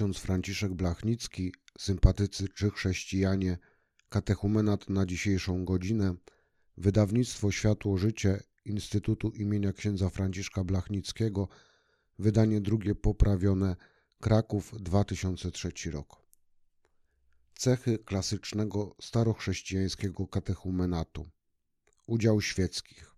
[0.00, 3.58] ksiądz Franciszek Blachnicki, sympatycy czy chrześcijanie,
[4.08, 6.14] katechumenat na dzisiejszą godzinę,
[6.76, 11.48] wydawnictwo Światło Życie Instytutu imienia księdza Franciszka Blachnickiego,
[12.18, 13.76] wydanie drugie poprawione,
[14.20, 16.22] Kraków 2003 rok.
[17.54, 21.28] Cechy klasycznego starochrześcijańskiego katechumenatu.
[22.06, 23.14] Udział świeckich.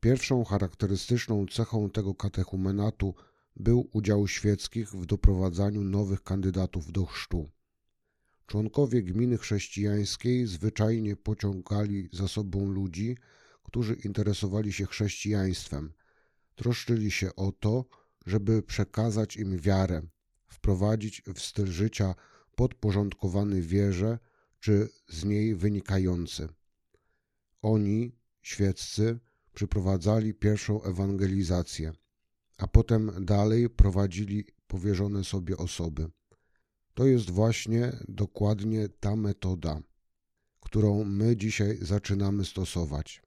[0.00, 3.14] Pierwszą charakterystyczną cechą tego katechumenatu
[3.58, 7.50] był udział świeckich w doprowadzaniu nowych kandydatów do chrztu.
[8.46, 13.16] Członkowie gminy chrześcijańskiej zwyczajnie pociągali za sobą ludzi,
[13.62, 15.92] którzy interesowali się chrześcijaństwem,
[16.54, 17.84] troszczyli się o to,
[18.26, 20.02] żeby przekazać im wiarę,
[20.46, 22.14] wprowadzić w styl życia
[22.56, 24.18] podporządkowany wierze
[24.60, 26.48] czy z niej wynikający.
[27.62, 28.12] Oni,
[28.42, 29.18] świeccy,
[29.54, 31.92] przyprowadzali pierwszą ewangelizację,
[32.58, 36.10] a potem dalej prowadzili powierzone sobie osoby.
[36.94, 39.80] To jest właśnie dokładnie ta metoda,
[40.60, 43.22] którą my dzisiaj zaczynamy stosować.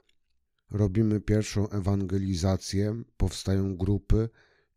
[0.71, 4.29] Robimy pierwszą ewangelizację, powstają grupy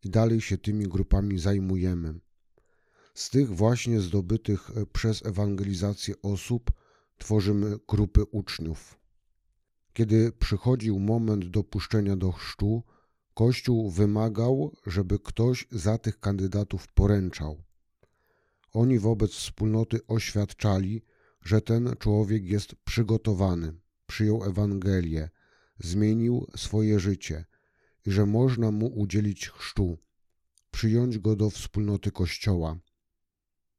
[0.03, 2.19] i dalej się tymi grupami zajmujemy.
[3.13, 6.71] Z tych właśnie zdobytych przez ewangelizację osób
[7.17, 8.99] tworzymy grupy uczniów.
[9.93, 12.83] Kiedy przychodził moment dopuszczenia do chrztu,
[13.35, 17.63] Kościół wymagał, żeby ktoś za tych kandydatów poręczał.
[18.73, 21.01] Oni wobec wspólnoty oświadczali,
[21.41, 23.73] że ten człowiek jest przygotowany,
[24.07, 25.29] przyjął Ewangelię,
[25.79, 27.45] zmienił swoje życie
[28.05, 29.97] i że można mu udzielić chrztu,
[30.71, 32.79] przyjąć go do wspólnoty Kościoła.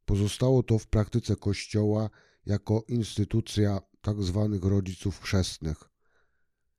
[0.05, 2.11] Pozostało to w praktyce Kościoła
[2.47, 4.49] jako instytucja tzw.
[4.53, 5.96] Tak rodziców chrzestnych.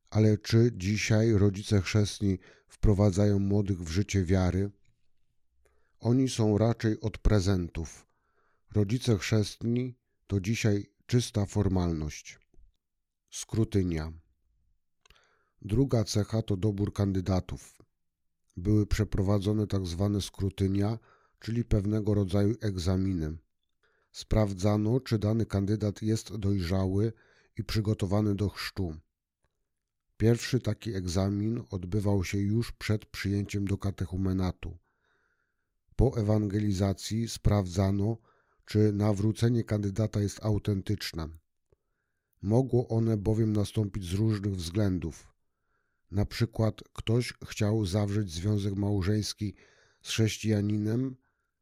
[0.09, 4.71] Ale czy dzisiaj rodzice chrzestni wprowadzają młodych w życie wiary?
[5.99, 8.07] Oni są raczej od prezentów.
[8.75, 9.97] Rodzice chrzestni
[10.27, 12.39] to dzisiaj czysta formalność.
[13.31, 14.13] Skrutynia.
[15.61, 17.77] Druga cecha to dobór kandydatów.
[18.57, 20.99] Były przeprowadzone tak zwane skrutynia,
[21.39, 23.37] czyli pewnego rodzaju egzaminy.
[24.11, 27.13] Sprawdzano, czy dany kandydat jest dojrzały
[27.57, 28.95] i przygotowany do chrztu.
[30.17, 34.77] Pierwszy taki egzamin odbywał się już przed przyjęciem do katechumenatu.
[35.95, 38.17] Po ewangelizacji sprawdzano,
[38.65, 41.29] czy nawrócenie kandydata jest autentyczne.
[42.41, 45.33] Mogło one bowiem nastąpić z różnych względów.
[46.11, 49.55] Na przykład ktoś chciał zawrzeć związek małżeński
[50.01, 51.15] z chrześcijaninem,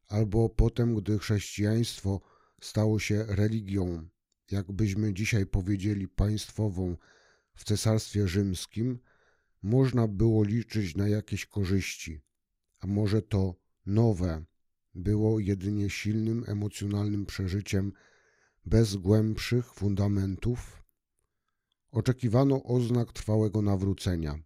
[0.08, 2.20] albo potem, gdy chrześcijaństwo
[2.60, 4.08] stało się religią,
[4.50, 6.96] jakbyśmy dzisiaj powiedzieli państwową
[7.56, 8.98] w Cesarstwie Rzymskim,
[9.62, 12.20] można było liczyć na jakieś korzyści,
[12.80, 13.54] a może to
[13.86, 14.44] nowe
[14.94, 17.92] było jedynie silnym emocjonalnym przeżyciem
[18.66, 20.82] bez głębszych fundamentów.
[21.90, 24.38] Oczekiwano oznak trwałego nawrócenia.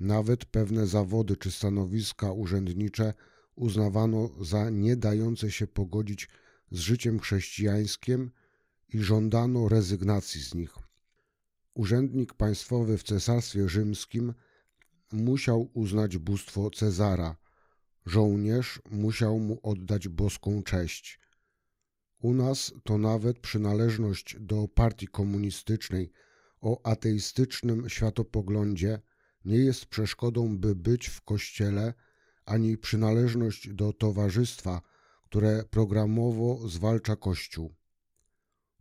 [0.00, 3.14] Nawet pewne zawody czy stanowiska urzędnicze
[3.54, 6.28] uznawano za nie dające się pogodzić
[6.70, 8.30] z życiem chrześcijańskim
[8.88, 10.91] i żądano rezygnacji z nich.
[11.74, 14.34] Urzędnik państwowy w Cesarstwie Rzymskim
[15.12, 17.36] musiał uznać bóstwo Cezara,
[18.06, 21.20] żołnierz musiał mu oddać boską cześć.
[22.18, 26.12] U nas to nawet przynależność do partii komunistycznej
[26.60, 29.00] o ateistycznym światopoglądzie
[29.44, 31.94] nie jest przeszkodą, by być w kościele,
[32.44, 34.82] ani przynależność do towarzystwa,
[35.24, 37.74] które programowo zwalcza Kościół.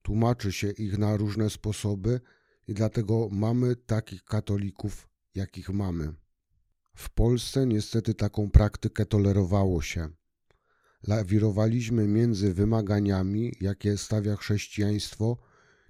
[0.01, 2.21] Tłumaczy się ich na różne sposoby
[2.71, 6.13] i dlatego mamy takich katolików, jakich mamy.
[6.95, 10.09] W Polsce niestety taką praktykę tolerowało się.
[11.07, 15.37] Lawirowaliśmy między wymaganiami, jakie stawia chrześcijaństwo,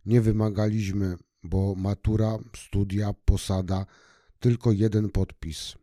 [0.05, 3.85] nie wymagaliśmy, bo matura, studia, posada,
[4.39, 5.75] tylko jeden podpis.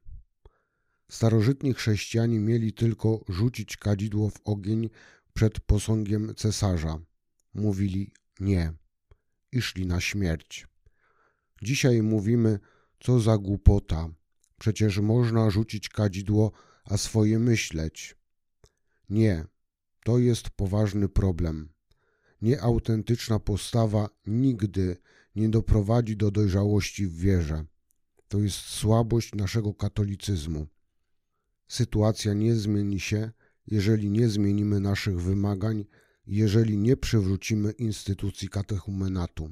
[1.10, 4.90] Starożytni chrześcijanie mieli tylko rzucić kadzidło w ogień
[5.34, 6.98] przed posągiem cesarza.
[7.54, 8.72] Mówili nie
[9.52, 10.67] i szli na śmierć.
[11.62, 12.58] Dzisiaj mówimy,
[13.00, 14.08] co za głupota,
[14.58, 16.52] przecież można rzucić kadzidło,
[16.84, 18.16] a swoje myśleć.
[19.10, 19.44] Nie,
[20.04, 21.68] to jest poważny problem.
[22.42, 24.96] Nieautentyczna postawa nigdy
[25.36, 27.64] nie doprowadzi do dojrzałości w wierze.
[28.28, 30.66] To jest słabość naszego katolicyzmu.
[31.68, 33.30] Sytuacja nie zmieni się,
[33.66, 35.84] jeżeli nie zmienimy naszych wymagań,
[36.26, 39.50] jeżeli nie przywrócimy instytucji katechumenatu.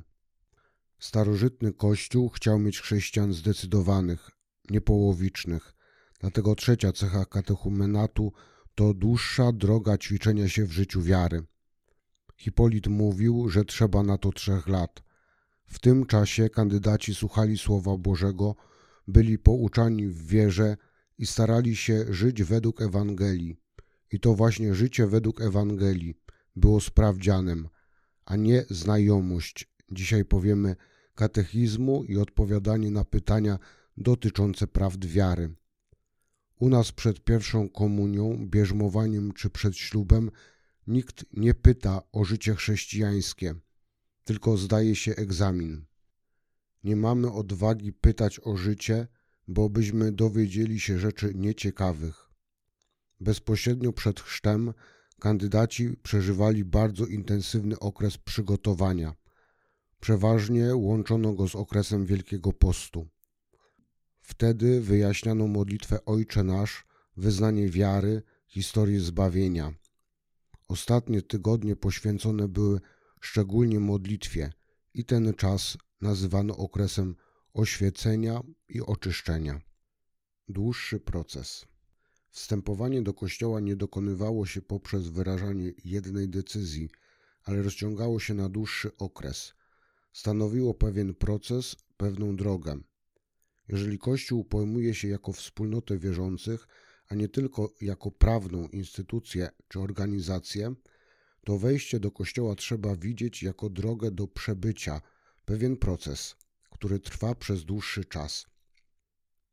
[0.99, 4.31] Starożytny Kościół chciał mieć chrześcijan zdecydowanych,
[4.71, 5.75] niepołowicznych,
[6.21, 8.33] dlatego trzecia cecha katechumenatu
[8.75, 11.43] to dłuższa droga ćwiczenia się w życiu wiary.
[12.37, 15.03] Hipolit mówił, że trzeba na to trzech lat.
[15.67, 18.55] W tym czasie kandydaci słuchali Słowa Bożego,
[19.09, 20.77] byli pouczani w wierze
[21.19, 23.57] i starali się żyć według Ewangelii.
[24.13, 26.15] I to właśnie życie według Ewangelii
[26.57, 27.69] było sprawdzianem,
[28.25, 30.77] a nie znajomość, dzisiaj powiemy,
[31.15, 33.59] katechizmu i odpowiadanie na pytania
[33.97, 35.55] dotyczące prawd wiary.
[36.59, 40.31] U nas przed pierwszą komunią, bierzmowaniem czy przed ślubem
[40.87, 43.55] nikt nie pyta o życie chrześcijańskie,
[44.25, 45.87] tylko zdaje się egzamin.
[46.85, 49.07] Nie mamy odwagi pytać o życie,
[49.49, 52.31] bo byśmy dowiedzieli się rzeczy nieciekawych.
[53.21, 54.73] Bezpośrednio przed chrztem
[55.21, 59.15] kandydaci przeżywali bardzo intensywny okres przygotowania.
[60.07, 63.09] Przeważnie łączono go z okresem Wielkiego Postu.
[64.21, 66.85] Wtedy wyjaśniano modlitwę Ojcze Nasz,
[67.17, 69.75] wyznanie wiary, historię zbawienia.
[70.69, 72.81] Ostatnie tygodnie poświęcone były
[73.21, 74.53] szczególnie modlitwie
[74.95, 77.17] i ten czas nazywano okresem
[77.53, 79.61] oświecenia i oczyszczenia.
[80.49, 81.67] Dłuższy proces.
[82.31, 86.91] Wstępowanie do kościoła nie dokonywało się poprzez wyrażanie jednej decyzji,
[87.45, 89.56] ale rozciągało się na dłuższy okres.
[90.17, 92.81] Stanowiło pewien proces, pewną drogę.
[93.69, 96.69] Jeżeli Kościół pojmuje się jako wspólnotę wierzących,
[97.09, 100.75] a nie tylko jako prawną instytucję czy organizację,
[101.45, 105.01] to wejście do Kościoła trzeba widzieć jako drogę do przebycia,
[105.45, 106.37] pewien proces,
[106.71, 108.47] który trwa przez dłuższy czas.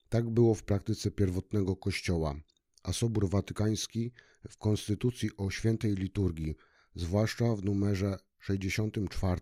[0.10, 2.36] Tak było w praktyce pierwotnego Kościoła,
[2.84, 4.12] a Sobór Watykański
[4.50, 6.56] w Konstytucji o świętej liturgii,
[6.96, 9.42] zwłaszcza w numerze 64,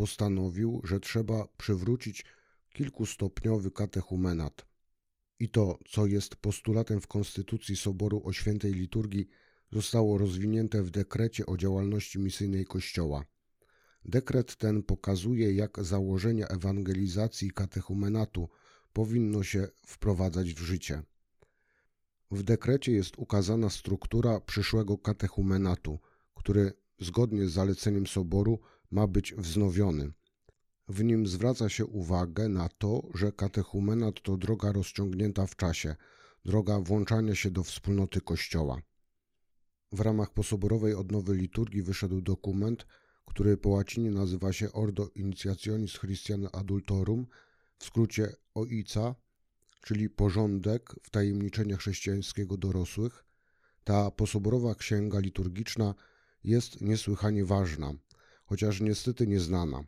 [0.00, 2.24] postanowił, że trzeba przywrócić
[2.72, 4.66] kilkustopniowy katechumenat.
[5.38, 9.28] I to, co jest postulatem w Konstytucji Soboru o świętej liturgii,
[9.72, 13.24] zostało rozwinięte w dekrecie o działalności misyjnej Kościoła.
[14.04, 18.48] Dekret ten pokazuje, jak założenia ewangelizacji katechumenatu
[18.92, 21.02] powinno się wprowadzać w życie.
[22.30, 25.98] W dekrecie jest ukazana struktura przyszłego katechumenatu,
[26.34, 28.60] który zgodnie z zaleceniem Soboru
[28.90, 30.12] ma być wznowiony.
[30.88, 35.96] W nim zwraca się uwagę na to, że katechumenat to droga rozciągnięta w czasie,
[36.44, 38.82] droga włączania się do wspólnoty Kościoła.
[39.92, 42.86] W ramach posoborowej odnowy liturgii wyszedł dokument,
[43.26, 47.26] który po łacinie nazywa się Ordo Initiationis Christiane Adultorum,
[47.78, 49.14] w skrócie OICA,
[49.82, 53.24] czyli porządek wtajemniczenia chrześcijańskiego dorosłych.
[53.84, 55.94] Ta posoborowa księga liturgiczna
[56.44, 57.92] jest niesłychanie ważna,
[58.50, 59.84] chociaż niestety nieznana.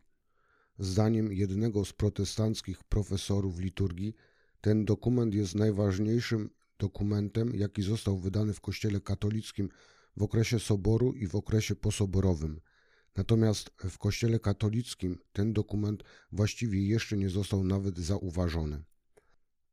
[0.78, 4.14] Zdaniem jednego z protestanckich profesorów liturgii,
[4.60, 9.68] ten dokument jest najważniejszym dokumentem, jaki został wydany w Kościele katolickim
[10.16, 12.60] w okresie soboru i w okresie posoborowym.
[13.16, 18.82] Natomiast w Kościele katolickim ten dokument właściwie jeszcze nie został nawet zauważony.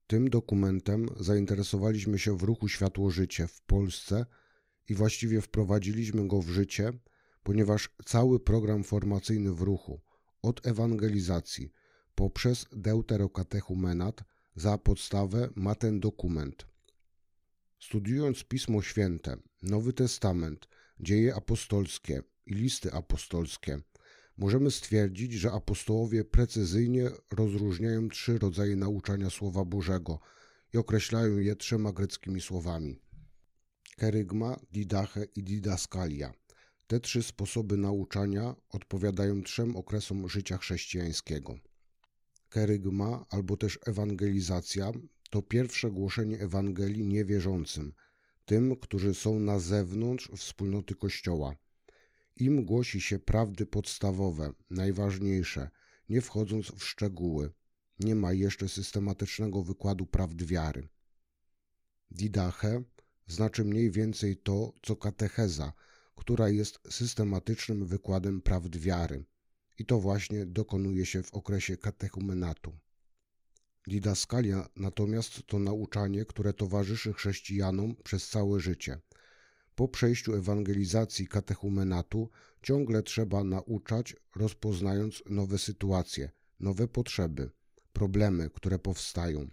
[0.08, 4.26] Tym dokumentem zainteresowaliśmy się w ruchu Światło Życie w Polsce
[4.90, 6.94] i właściwie wprowadziliśmy go w życie,
[7.44, 10.02] ponieważ cały program formacyjny w ruchu,
[10.42, 11.72] od ewangelizacji
[12.16, 14.24] poprzez deuterokatechumenat
[14.56, 16.66] za podstawę ma ten dokument.
[17.80, 20.68] Studiując Pismo Święte, Nowy Testament,
[21.00, 23.80] dzieje apostolskie i listy apostolskie,
[24.38, 30.20] możemy stwierdzić, że apostołowie precyzyjnie rozróżniają trzy rodzaje nauczania Słowa Bożego
[30.74, 33.00] i określają je trzema greckimi słowami:
[33.98, 36.34] kerygma, didache i didaskalia.
[36.90, 41.56] Te trzy sposoby nauczania odpowiadają trzem okresom życia chrześcijańskiego.
[42.50, 44.92] Kerygma albo też ewangelizacja
[45.30, 47.94] to pierwsze głoszenie Ewangelii niewierzącym,
[48.46, 51.56] tym, którzy są na zewnątrz wspólnoty Kościoła.
[52.36, 55.70] Im głosi się prawdy podstawowe, najważniejsze,
[56.10, 57.52] nie wchodząc w szczegóły.
[58.00, 60.88] Nie ma jeszcze systematycznego wykładu prawd wiary.
[62.12, 62.84] Didache
[63.28, 65.74] znaczy mniej więcej to, co katecheza,
[66.20, 69.26] która jest systematycznym wykładem prawd wiary.
[69.78, 72.78] I to właśnie dokonuje się w okresie katechumenatu.
[73.88, 79.00] Didaskalia natomiast to nauczanie, które towarzyszy chrześcijanom przez całe życie.
[79.76, 82.30] Po przejściu ewangelizacji katechumenatu
[82.62, 87.52] ciągle trzeba nauczać, rozpoznając nowe sytuacje, nowe potrzeby,
[87.94, 89.50] problemy, które powstają.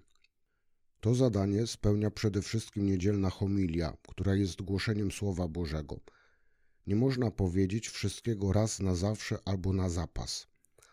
[1.00, 6.00] To zadanie spełnia przede wszystkim niedzielna homilia, która jest głoszeniem Słowa Bożego.
[6.86, 10.46] Nie można powiedzieć wszystkiego raz na zawsze albo na zapas.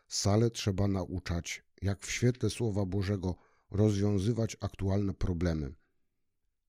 [0.07, 3.35] Sale trzeba nauczać, jak w świetle Słowa Bożego
[3.71, 5.73] rozwiązywać aktualne problemy.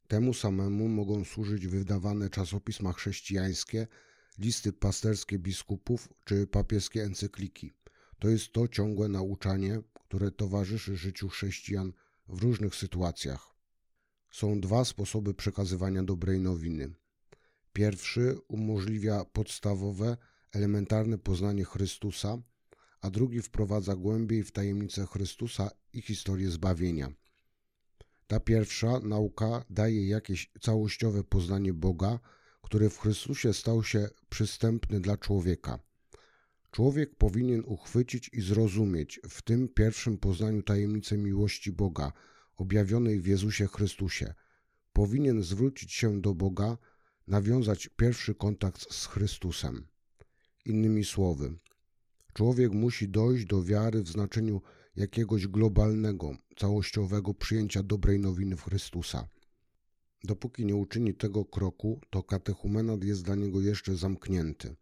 [0.08, 3.86] Temu samemu mogą służyć wydawane czasopisma chrześcijańskie,
[4.38, 7.72] listy pasterskie biskupów czy papieskie encykliki.
[8.18, 11.92] To jest to ciągłe nauczanie, które towarzyszy życiu chrześcijan
[12.28, 13.54] w różnych sytuacjach.
[14.30, 16.94] Są dwa sposoby przekazywania dobrej nowiny.
[17.74, 20.16] Pierwszy umożliwia podstawowe,
[20.52, 22.38] elementarne poznanie Chrystusa,
[23.00, 27.12] a drugi wprowadza głębiej w tajemnicę Chrystusa i historię zbawienia.
[28.26, 32.18] Ta pierwsza nauka daje jakieś całościowe poznanie Boga,
[32.62, 35.78] który w Chrystusie stał się przystępny dla człowieka.
[36.70, 42.12] Człowiek powinien uchwycić i zrozumieć w tym pierwszym poznaniu tajemnicę miłości Boga,
[42.56, 44.34] objawionej w Jezusie Chrystusie.
[44.92, 46.78] Powinien zwrócić się do Boga,
[47.26, 49.86] nawiązać pierwszy kontakt z Chrystusem.
[50.64, 51.58] Innymi słowy,
[52.34, 54.60] człowiek musi dojść do wiary w znaczeniu
[54.96, 59.28] jakiegoś globalnego, całościowego przyjęcia dobrej nowiny w Chrystusa.
[60.24, 64.76] Dopóki nie uczyni tego kroku, to katechumenat jest dla niego jeszcze zamknięty.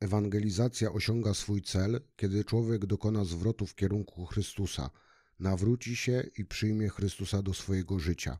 [0.00, 4.90] Ewangelizacja osiąga swój cel, kiedy człowiek dokona zwrotu w kierunku Chrystusa,
[5.38, 8.38] nawróci się i przyjmie Chrystusa do swojego życia.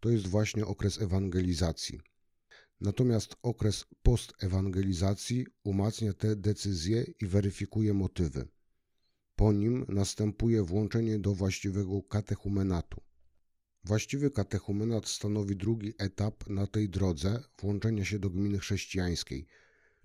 [0.00, 2.00] To jest właśnie okres ewangelizacji.
[2.80, 8.48] Natomiast okres postewangelizacji umacnia te decyzje i weryfikuje motywy.
[9.36, 13.00] Po nim następuje włączenie do właściwego katechumenatu.
[13.84, 19.46] Właściwy katechumenat stanowi drugi etap na tej drodze włączenia się do gminy chrześcijańskiej.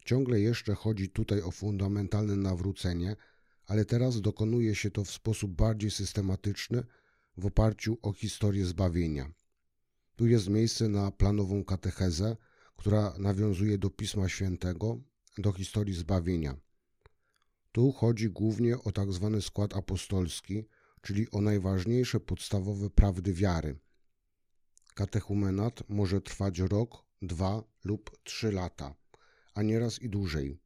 [0.05, 3.15] Ciągle jeszcze chodzi tutaj o fundamentalne nawrócenie,
[3.67, 6.83] ale teraz dokonuje się to w sposób bardziej systematyczny
[7.37, 9.33] w oparciu o historię zbawienia.
[10.15, 12.37] Tu jest miejsce na planową katechezę,
[12.81, 14.97] która nawiązuje do Pisma Świętego,
[15.37, 16.55] do historii zbawienia.
[17.71, 20.63] Tu chodzi głównie o tak zwany skład apostolski,
[21.01, 23.79] czyli o najważniejsze podstawowe prawdy wiary.
[24.93, 28.95] Katechumenat może trwać rok, dwa lub trzy lata,
[29.53, 30.57] a nieraz i dłużej.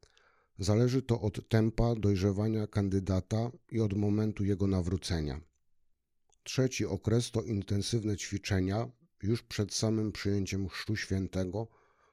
[0.59, 5.41] Zależy to od tempa dojrzewania kandydata i od momentu jego nawrócenia.
[6.43, 8.91] Trzeci okres to intensywne ćwiczenia
[9.23, 11.67] już przed samym przyjęciem Chrztu Świętego,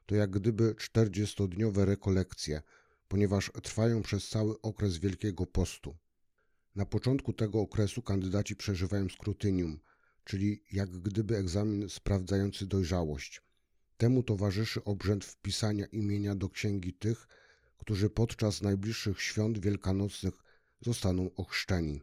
[0.07, 2.63] to jak gdyby czterdziestodniowe rekolekcje,
[3.09, 5.97] ponieważ trwają przez cały okres Wielkiego Postu.
[6.75, 9.81] Na początku tego okresu kandydaci przeżywają skrutynium,
[10.25, 13.43] czyli jak gdyby egzamin sprawdzający dojrzałość.
[13.97, 17.27] Temu towarzyszy obrzęd wpisania imienia do księgi tych,
[17.79, 20.35] którzy podczas najbliższych świąt wielkanocnych
[20.81, 22.03] zostaną ochrzczeni.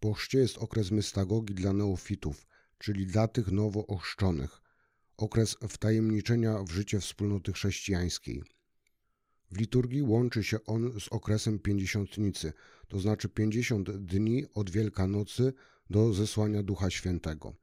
[0.00, 2.46] Po chrzcie jest okres mystagogii dla neofitów,
[2.78, 4.62] czyli dla tych nowo ochrzczonych,
[5.22, 8.42] okres wtajemniczenia w życie wspólnoty chrześcijańskiej.
[9.50, 12.52] W liturgii łączy się on z okresem pięćdziesiątnicy,
[12.88, 15.52] to znaczy pięćdziesiąt dni od Wielkanocy
[15.90, 17.54] do zesłania Ducha Świętego.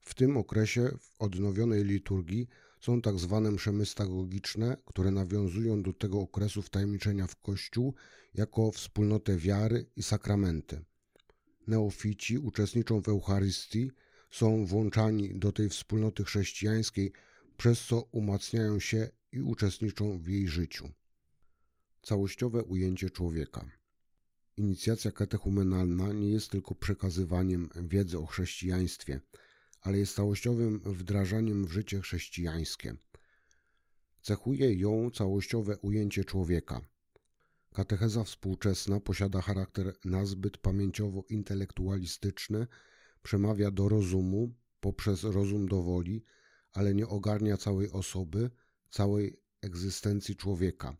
[0.00, 2.48] W tym okresie w odnowionej liturgii
[2.80, 7.94] są tak zwane msze mystagogiczne, które nawiązują do tego okresu wtajemniczenia w Kościół
[8.34, 10.84] jako wspólnotę wiary i sakramenty.
[11.66, 13.90] Neofici uczestniczą w Eucharystii,
[14.30, 17.12] są włączani do tej wspólnoty chrześcijańskiej,
[17.56, 20.90] przez co umacniają się i uczestniczą w jej życiu.
[22.02, 23.70] Całościowe ujęcie człowieka.
[24.56, 29.20] Inicjacja katechumenalna nie jest tylko przekazywaniem wiedzy o chrześcijaństwie,
[29.80, 32.96] ale jest całościowym wdrażaniem w życie chrześcijańskie.
[34.22, 36.80] Cechuje ją całościowe ujęcie człowieka.
[37.74, 42.66] Katecheza współczesna posiada charakter nazbyt pamięciowo-intelektualistyczny,
[43.26, 46.24] przemawia do rozumu poprzez rozum do woli,
[46.72, 48.50] ale nie ogarnia całej osoby,
[48.90, 50.96] całej egzystencji człowieka.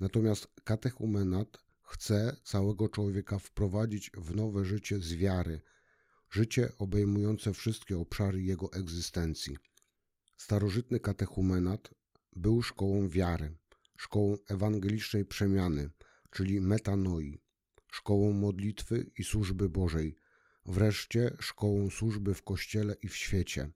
[0.00, 5.60] Natomiast katechumenat chce całego człowieka wprowadzić w nowe życie z wiary,
[6.30, 9.56] życie obejmujące wszystkie obszary jego egzystencji.
[10.36, 11.94] Starożytny katechumenat
[12.36, 13.56] był szkołą wiary,
[13.96, 15.90] szkołą ewangelicznej przemiany,
[16.30, 17.40] czyli metanoi,
[17.92, 20.16] szkołą modlitwy i służby Bożej,
[20.68, 23.70] wreszcie szkołą służby w Kościele i w świecie.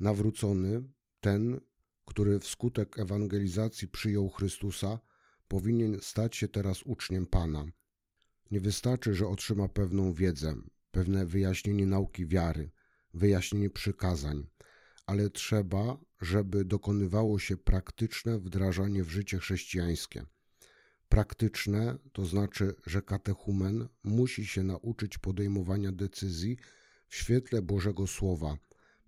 [0.00, 0.82] Nawrócony,
[1.20, 1.60] ten,
[2.04, 4.98] który wskutek ewangelizacji przyjął Chrystusa,
[5.48, 7.66] powinien stać się teraz uczniem Pana.
[8.50, 10.54] Nie wystarczy, że otrzyma pewną wiedzę,
[10.90, 12.70] pewne wyjaśnienie nauki wiary,
[13.14, 14.46] wyjaśnienie przykazań,
[15.06, 20.26] ale trzeba, żeby dokonywało się praktyczne wdrażanie w życie chrześcijańskie.
[21.12, 26.56] Praktyczne to znaczy, że katechumen musi się nauczyć podejmowania decyzji
[27.08, 28.56] w świetle Bożego Słowa,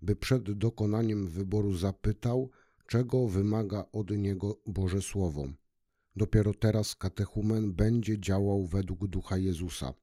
[0.01, 2.49] by przed dokonaniem wyboru zapytał,
[2.87, 5.47] czego wymaga od niego Boże Słowo.
[6.15, 9.93] Dopiero teraz katechumen będzie działał według ducha Jezusa.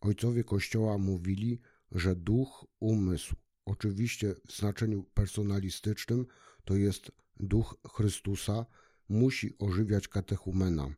[0.00, 1.60] Ojcowie Kościoła mówili,
[1.92, 6.26] że duch, umysł oczywiście w znaczeniu personalistycznym,
[6.64, 8.66] to jest duch Chrystusa,
[9.08, 10.94] musi ożywiać katechumena.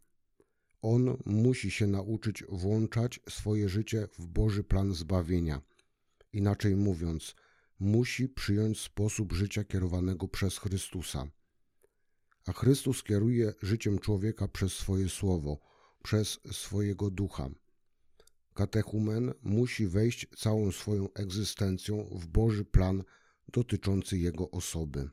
[0.82, 5.60] On musi się nauczyć włączać swoje życie w Boży plan zbawienia.
[6.32, 7.34] Inaczej mówiąc,
[7.80, 11.26] musi przyjąć sposób życia kierowanego przez Chrystusa.
[12.46, 15.60] A Chrystus kieruje życiem człowieka przez swoje słowo,
[16.02, 17.50] przez swojego ducha.
[18.54, 23.04] Katechumen musi wejść całą swoją egzystencją w Boży plan
[23.52, 25.08] dotyczący jego osoby.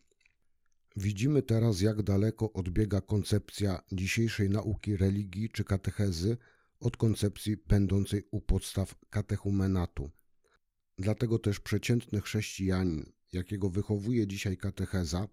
[0.97, 6.37] Widzimy teraz, jak daleko odbiega koncepcja dzisiejszej nauki religii czy katechezy
[6.79, 10.09] od koncepcji będącej u podstaw katechumenatu.
[10.97, 15.27] Dlatego też przeciętny chrześcijanin, jakiego wychowuje dzisiaj katecheza,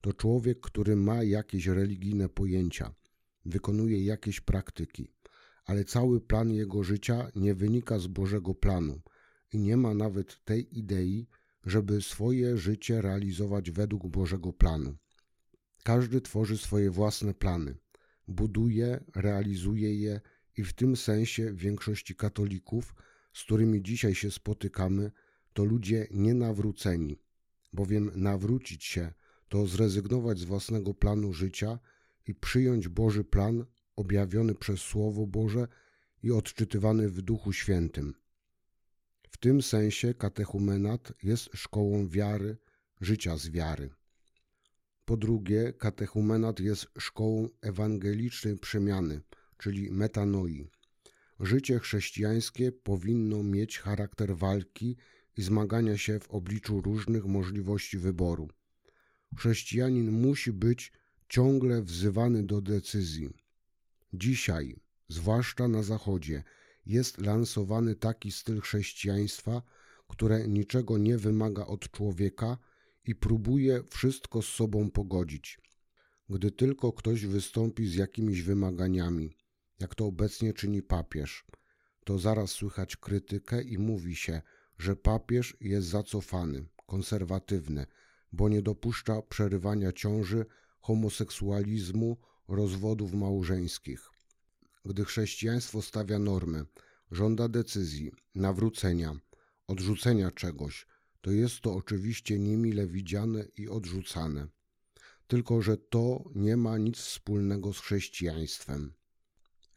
[0.00, 2.94] to człowiek, który ma jakieś religijne pojęcia,
[3.44, 5.12] wykonuje jakieś praktyki,
[5.64, 9.00] ale cały plan jego życia nie wynika z Bożego planu
[9.52, 11.26] i nie ma nawet tej idei,
[11.68, 14.96] żeby swoje życie realizować według Bożego planu.
[15.82, 17.76] Każdy tworzy swoje własne plany,
[18.28, 20.20] buduje, realizuje je
[20.56, 22.94] i w tym sensie większości katolików,
[23.32, 25.10] z którymi dzisiaj się spotykamy,
[25.52, 27.18] to ludzie nienawróceni,
[27.72, 29.12] bowiem nawrócić się
[29.48, 31.78] to zrezygnować z własnego planu życia
[32.26, 33.64] i przyjąć Boży plan
[33.96, 35.68] objawiony przez Słowo Boże
[36.22, 38.14] i odczytywany w Duchu Świętym.
[39.38, 42.56] W tym sensie katechumenat jest szkołą wiary,
[43.00, 43.90] życia z wiary.
[45.04, 49.20] Po drugie, katechumenat jest szkołą ewangelicznej przemiany,
[49.58, 50.66] czyli metanoi.
[51.40, 54.96] Życie chrześcijańskie powinno mieć charakter walki
[55.36, 58.48] i zmagania się w obliczu różnych możliwości wyboru.
[59.36, 60.92] Chrześcijanin musi być
[61.28, 63.30] ciągle wzywany do decyzji.
[64.12, 64.76] Dzisiaj,
[65.08, 66.42] zwłaszcza na Zachodzie,
[66.88, 69.62] jest lansowany taki styl chrześcijaństwa,
[70.08, 72.58] które niczego nie wymaga od człowieka
[73.04, 75.60] i próbuje wszystko z sobą pogodzić.
[76.30, 79.30] Gdy tylko ktoś wystąpi z jakimiś wymaganiami,
[79.80, 81.44] jak to obecnie czyni papież,
[82.04, 84.42] to zaraz słychać krytykę i mówi się,
[84.78, 87.86] że papież jest zacofany, konserwatywny,
[88.32, 90.46] bo nie dopuszcza przerywania ciąży,
[90.80, 92.16] homoseksualizmu,
[92.48, 94.17] rozwodów małżeńskich.
[94.88, 96.64] Gdy chrześcijaństwo stawia normy,
[97.10, 99.20] żąda decyzji, nawrócenia,
[99.66, 100.86] odrzucenia czegoś,
[101.20, 104.48] to jest to oczywiście niemile widziane i odrzucane.
[105.26, 108.92] Tylko, że to nie ma nic wspólnego z chrześcijaństwem.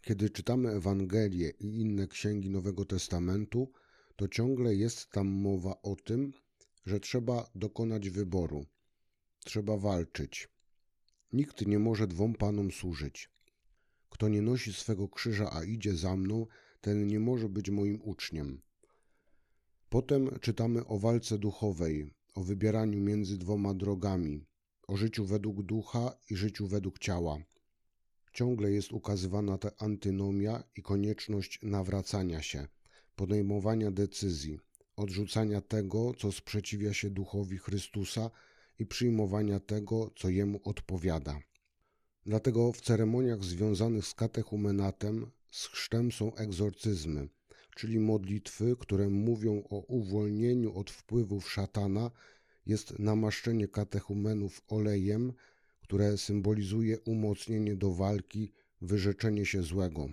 [0.01, 3.71] Kiedy czytamy Ewangelię i inne księgi Nowego Testamentu,
[4.15, 6.33] to ciągle jest tam mowa o tym,
[6.85, 8.65] że trzeba dokonać wyboru,
[9.39, 10.49] trzeba walczyć.
[11.33, 13.30] Nikt nie może dwom panom służyć.
[14.11, 16.47] Kto nie nosi swego krzyża, a idzie za mną,
[16.81, 18.61] ten nie może być moim uczniem.
[19.89, 24.45] Potem czytamy o walce duchowej, o wybieraniu między dwoma drogami,
[24.87, 27.37] o życiu według ducha i życiu według ciała.
[28.33, 32.67] Ciągle jest ukazywana ta antynomia i konieczność nawracania się,
[33.15, 34.59] podejmowania decyzji,
[34.95, 38.31] odrzucania tego, co sprzeciwia się duchowi Chrystusa
[38.79, 41.39] i przyjmowania tego, co jemu odpowiada.
[42.25, 47.27] Dlatego w ceremoniach związanych z katechumenatem, z chrztem są egzorcyzmy,
[47.75, 52.11] czyli modlitwy, które mówią o uwolnieniu od wpływów szatana,
[52.65, 55.33] jest namaszczenie katechumenów olejem,
[55.81, 60.09] które symbolizuje umocnienie do walki, wyrzeczenie się złego.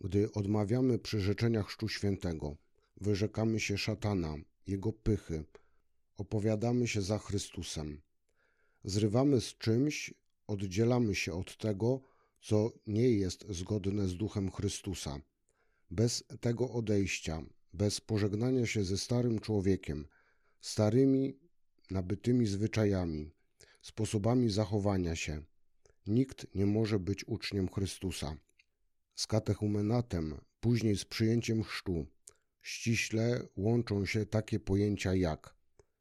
[0.00, 2.56] Gdy odmawiamy przyrzeczenia Chrztu Świętego,
[3.00, 4.34] wyrzekamy się szatana,
[4.66, 5.44] jego pychy,
[6.16, 8.00] opowiadamy się za Chrystusem.
[8.84, 10.14] Zrywamy z czymś,
[10.48, 12.00] oddzielamy się od tego,
[12.40, 15.20] co nie jest zgodne z duchem Chrystusa.
[15.90, 20.06] Bez tego odejścia, bez pożegnania się ze starym człowiekiem,
[20.60, 21.38] starymi,
[21.90, 23.30] nabytymi zwyczajami,
[23.82, 25.42] sposobami zachowania się,
[26.06, 28.36] nikt nie może być uczniem Chrystusa.
[29.14, 32.06] Z katechumenatem, później z przyjęciem chrztu,
[32.62, 35.54] ściśle łączą się takie pojęcia jak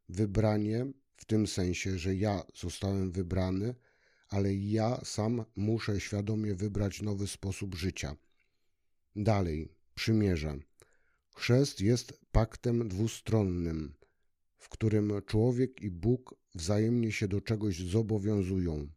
[0.09, 3.75] wybranie, w tym sensie, że ja zostałem wybrany,
[4.29, 8.15] ale ja sam muszę świadomie wybrać nowy sposób życia.
[9.15, 10.59] Dalej, przymierze.
[11.35, 13.93] Chrzest jest paktem dwustronnym,
[14.57, 18.87] w którym człowiek i Bóg wzajemnie się do czegoś zobowiązują.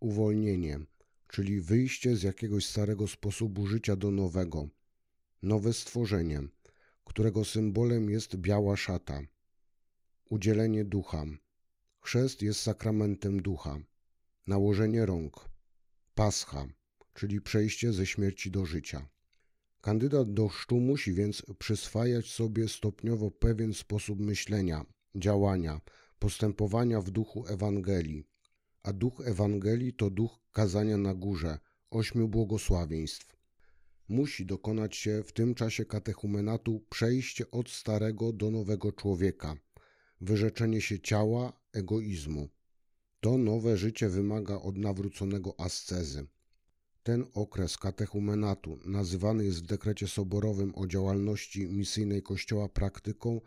[0.00, 0.80] Uwolnienie,
[1.28, 4.68] czyli wyjście z jakiegoś starego sposobu życia do nowego,
[5.42, 6.42] nowe stworzenie,
[7.04, 9.20] którego symbolem jest biała szata.
[10.30, 11.24] Udzielenie ducha.
[12.00, 13.78] Chrzest jest sakramentem ducha.
[14.46, 15.48] Nałożenie rąk.
[16.14, 16.66] Pascha,
[17.14, 19.08] czyli przejście ze śmierci do życia.
[19.80, 25.80] Kandydat do chrztu musi więc przyswajać sobie stopniowo pewien sposób myślenia, działania,
[26.18, 28.24] postępowania w duchu Ewangelii.
[28.82, 31.58] A duch Ewangelii to duch kazania na górze,
[31.90, 33.36] ośmiu błogosławieństw.
[34.08, 39.56] Musi dokonać się w tym czasie katechumenatu przejście od starego do nowego człowieka,
[40.20, 42.48] wyrzeczenie się ciała, egoizmu.
[43.22, 46.26] To nowe życie wymaga od nawróconego ascezy.
[47.02, 53.40] Ten okres katechumenatu, nazywany jest w dekrecie soborowym o działalności misyjnej Kościoła praktyką,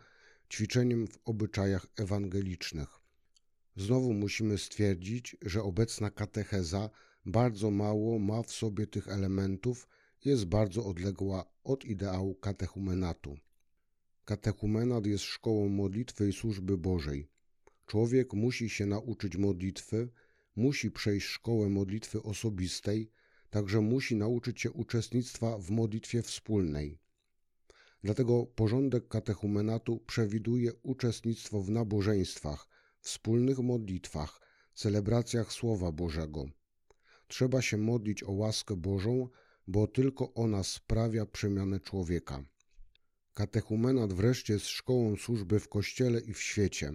[0.50, 2.88] ćwiczeniem w obyczajach ewangelicznych.
[3.76, 6.90] Znowu musimy stwierdzić, że obecna katecheza
[7.26, 9.88] bardzo mało ma w sobie tych elementów,
[10.24, 13.36] jest bardzo odległa od ideału katechumenatu.
[14.24, 17.35] Katechumenat jest szkołą modlitwy i służby Bożej.
[17.86, 20.08] Człowiek musi się nauczyć modlitwy,
[20.56, 23.10] musi przejść szkołę modlitwy osobistej,
[23.50, 26.98] także musi nauczyć się uczestnictwa w modlitwie wspólnej.
[28.02, 32.68] Dlatego porządek katechumenatu przewiduje uczestnictwo w nabożeństwach,
[33.00, 34.40] wspólnych modlitwach,
[34.74, 36.44] celebracjach Słowa Bożego.
[37.28, 39.28] Trzeba się modlić o łaskę Bożą,
[39.66, 42.44] bo tylko ona sprawia przemianę człowieka.
[43.34, 46.92] Katechumenat wreszcie jest szkołą służby w Kościele i w świecie.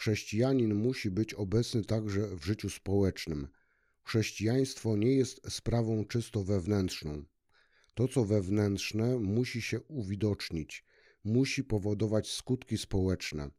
[0.00, 3.48] Chrześcijanin musi być obecny także w życiu społecznym.
[4.02, 7.24] Chrześcijaństwo nie jest sprawą czysto wewnętrzną.
[7.94, 10.84] To, co wewnętrzne, musi się uwidocznić,
[11.24, 13.50] musi powodować skutki społeczne.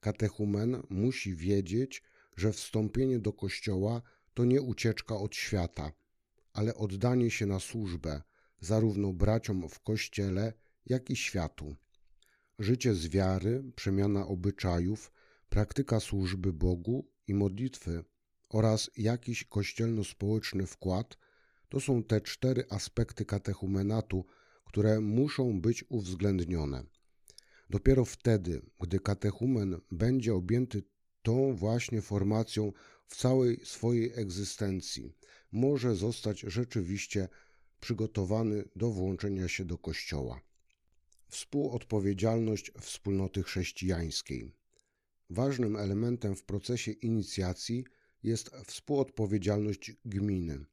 [0.00, 2.02] Katechumen musi wiedzieć,
[2.36, 4.02] że wstąpienie do Kościoła
[4.34, 5.92] to nie ucieczka od świata,
[6.52, 8.22] ale oddanie się na służbę
[8.60, 10.52] zarówno braciom w Kościele,
[10.86, 11.76] jak i światu.
[12.58, 15.12] Życie z wiary, przemiana obyczajów,
[15.48, 18.04] praktyka służby Bogu i modlitwy
[18.48, 21.18] oraz jakiś kościelno-społeczny wkład
[21.68, 24.24] to są te cztery aspekty katechumenatu,
[24.64, 26.84] które muszą być uwzględnione.
[27.70, 30.82] Dopiero wtedy, gdy katechumen będzie objęty
[31.22, 32.72] tą właśnie formacją
[33.06, 35.12] w całej swojej egzystencji,
[35.52, 37.28] może zostać rzeczywiście
[37.80, 40.40] przygotowany do włączenia się do Kościoła.
[41.28, 44.57] Współodpowiedzialność wspólnoty chrześcijańskiej.
[45.30, 47.84] Ważnym elementem w procesie inicjacji
[48.22, 50.64] jest współodpowiedzialność gminy.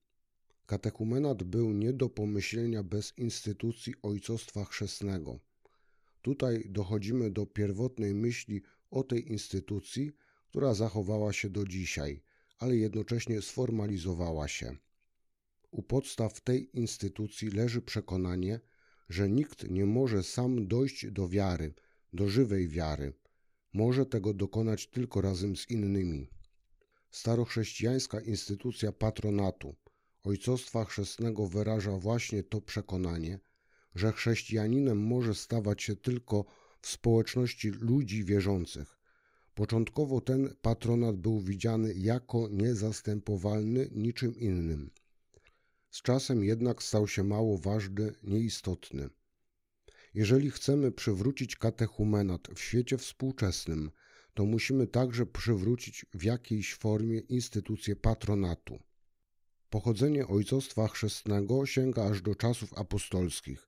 [0.65, 5.39] Katechumenat był nie do pomyślenia bez instytucji ojcostwa chrzestnego.
[6.21, 10.11] Tutaj dochodzimy do pierwotnej myśli o tej instytucji,
[10.49, 12.21] która zachowała się do dzisiaj,
[12.59, 14.77] ale jednocześnie sformalizowała się.
[15.71, 18.59] U podstaw tej instytucji leży przekonanie,
[19.09, 21.73] że nikt nie może sam dojść do wiary,
[22.13, 23.13] do żywej wiary.
[23.75, 26.27] Może tego dokonać tylko razem z innymi.
[27.11, 29.75] Starochrześcijańska instytucja patronatu,
[30.23, 33.39] ojcostwa chrzestnego wyraża właśnie to przekonanie,
[33.95, 36.45] że chrześcijaninem może stawać się tylko
[36.81, 38.97] w społeczności ludzi wierzących.
[39.55, 44.91] Początkowo ten patronat był widziany jako niezastępowalny niczym innym.
[45.89, 49.09] Z czasem jednak stał się mało ważny, nieistotny.
[50.15, 53.91] Jeżeli chcemy przywrócić katechumenat w świecie współczesnym,
[54.33, 58.79] to musimy także przywrócić w jakiejś formie instytucję patronatu.
[59.69, 63.67] Pochodzenie ojcostwa chrzestnego sięga aż do czasów apostolskich.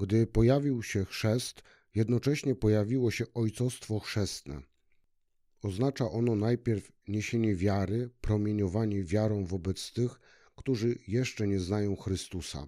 [0.00, 1.62] Gdy pojawił się chrzest,
[1.94, 4.62] jednocześnie pojawiło się ojcostwo chrzestne.
[5.62, 10.20] Oznacza ono najpierw niesienie wiary, promieniowanie wiarą wobec tych,
[10.56, 12.66] którzy jeszcze nie znają Chrystusa.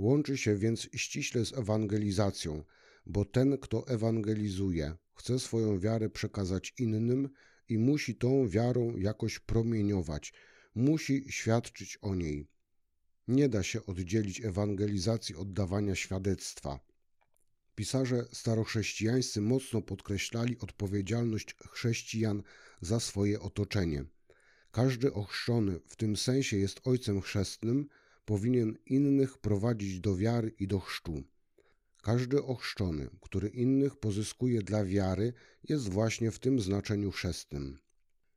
[0.00, 2.64] Łączy się więc ściśle z ewangelizacją,
[3.06, 7.28] bo ten, kto ewangelizuje, chce swoją wiarę przekazać innym
[7.68, 10.32] i musi tą wiarą jakoś promieniować,
[10.74, 12.48] musi świadczyć o niej.
[13.28, 16.80] Nie da się oddzielić ewangelizacji od dawania świadectwa.
[17.74, 22.42] Pisarze starochrześcijańscy mocno podkreślali odpowiedzialność chrześcijan
[22.80, 24.04] za swoje otoczenie.
[24.70, 27.88] Każdy ochrzczony w tym sensie jest ojcem chrzestnym,
[28.30, 31.22] powinien innych prowadzić do wiary i do chrztu.
[32.02, 35.32] Każdy ochrzczony, który innych pozyskuje dla wiary,
[35.68, 37.78] jest właśnie w tym znaczeniu chrzestnym.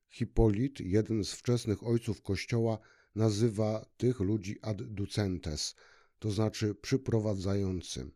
[0.09, 2.79] Hipolit, jeden z wczesnych ojców Kościoła,
[3.15, 5.75] nazywa tych ludzi adducentes,
[6.19, 8.11] to znaczy przyprowadzający.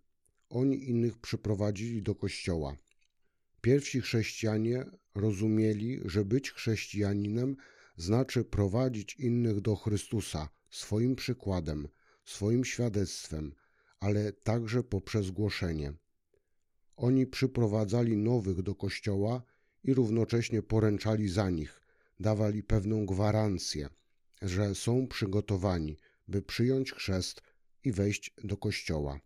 [0.50, 2.78] Oni innych przyprowadzili do Kościoła.
[3.62, 4.86] Pierwsi chrześcijanie
[5.16, 7.56] rozumieli, że być chrześcijaninem
[7.98, 11.88] znaczy prowadzić innych do Chrystusa swoim przykładem,
[12.26, 13.54] swoim świadectwem,
[14.00, 15.94] ale także poprzez głoszenie.
[16.98, 19.44] Oni przyprowadzali nowych do Kościoła
[19.84, 21.82] i równocześnie poręczali za nich,
[22.20, 23.90] dawali pewną gwarancję,
[24.42, 27.42] że są przygotowani, by przyjąć chrzest
[27.84, 29.20] i wejść do Kościoła.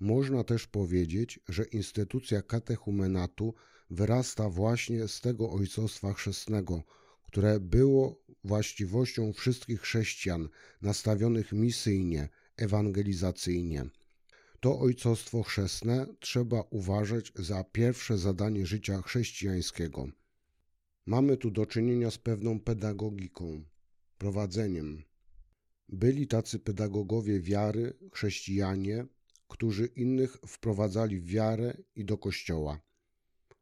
[0.00, 3.54] Można też powiedzieć, że instytucja katechumenatu
[3.90, 6.82] wyrasta właśnie z tego ojcostwa chrzestnego,
[7.30, 10.48] które było właściwością wszystkich chrześcijan
[10.82, 13.84] nastawionych misyjnie, ewangelizacyjnie.
[14.60, 20.08] To ojcostwo chrzestne trzeba uważać za pierwsze zadanie życia chrześcijańskiego.
[21.06, 23.64] Mamy tu do czynienia z pewną pedagogiką,
[24.18, 25.02] prowadzeniem.
[25.88, 29.06] Byli tacy pedagogowie wiary, chrześcijanie,
[29.48, 32.80] którzy innych wprowadzali w wiarę i do kościoła.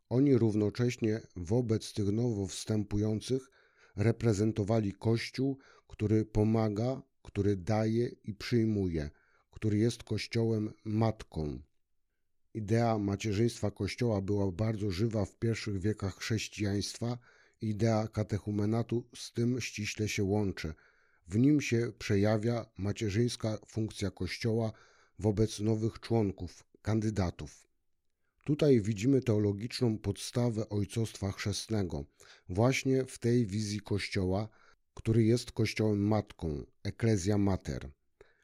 [0.08, 3.57] Oni równocześnie wobec tych nowo wstępujących
[3.98, 5.58] reprezentowali Kościół,
[5.88, 9.10] który pomaga, który daje i przyjmuje,
[9.50, 11.58] który jest Kościołem matką.
[12.54, 17.18] Idea macierzyństwa Kościoła była bardzo żywa w pierwszych wiekach chrześcijaństwa.
[17.60, 20.74] Idea katechumenatu z tym ściśle się łączy.
[21.28, 24.72] W nim się przejawia macierzyńska funkcja Kościoła
[25.18, 27.67] wobec nowych członków, kandydatów.
[28.48, 32.04] Tutaj widzimy teologiczną podstawę ojcostwa chrzestnego,
[32.48, 34.48] właśnie w tej wizji Kościoła,
[34.94, 37.90] który jest Kościołem matką, Ecclesia Mater.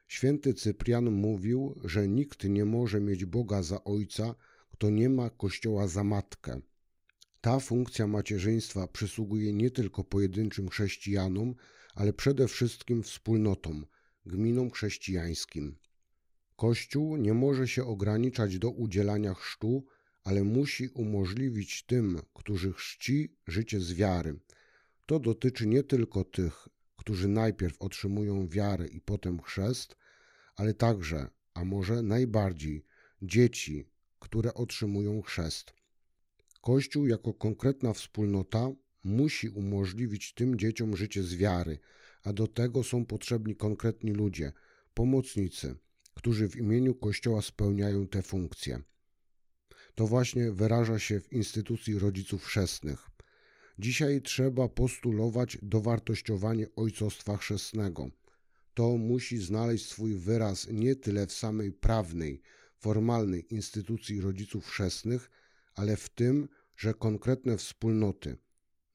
[0.08, 4.34] Święty Cyprian mówił, że nikt nie może mieć Boga za ojca,
[4.70, 6.60] kto nie ma Kościoła za matkę.
[7.40, 11.54] Ta funkcja macierzyństwa przysługuje nie tylko pojedynczym chrześcijanom,
[11.94, 13.86] ale przede wszystkim wspólnotom,
[14.26, 15.76] gminom chrześcijańskim.
[16.56, 19.84] Kościół nie może się ograniczać do udzielania chrztu,
[20.24, 24.40] ale musi umożliwić tym, którzy chrzci, życie z wiary.
[25.06, 29.96] To dotyczy nie tylko tych, którzy najpierw otrzymują wiarę i potem chrzest,
[30.56, 32.84] ale także, a może najbardziej,
[33.22, 35.72] dzieci, które otrzymują chrzest.
[36.60, 38.70] Kościół jako konkretna wspólnota
[39.04, 41.78] musi umożliwić tym dzieciom życie z wiary,
[42.22, 44.52] a do tego są potrzebni konkretni ludzie,
[44.94, 45.76] pomocnicy,
[46.14, 48.82] którzy w imieniu Kościoła spełniają te funkcje.
[49.94, 53.10] To właśnie wyraża się w instytucji rodziców chrzestnych.
[53.78, 58.10] Dzisiaj trzeba postulować dowartościowanie ojcostwa chrzestnego.
[58.74, 62.42] To musi znaleźć swój wyraz nie tyle w samej prawnej,
[62.76, 65.30] formalnej instytucji rodziców chrzestnych,
[65.74, 68.36] ale w tym, że konkretne wspólnoty,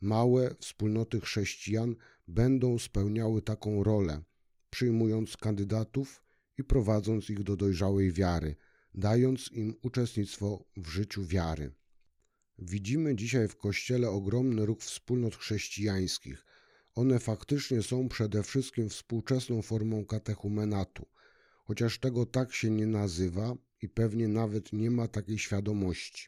[0.01, 1.95] małe wspólnoty chrześcijan
[2.27, 4.23] będą spełniały taką rolę,
[4.69, 6.23] przyjmując kandydatów
[6.57, 8.55] i prowadząc ich do dojrzałej wiary,
[8.95, 11.71] dając im uczestnictwo w życiu wiary.
[12.59, 16.45] Widzimy dzisiaj w Kościele ogromny ruch wspólnot chrześcijańskich.
[16.95, 21.05] One faktycznie są przede wszystkim współczesną formą katechumenatu,
[21.63, 26.27] chociaż tego tak się nie nazywa i pewnie nawet nie ma takiej świadomości.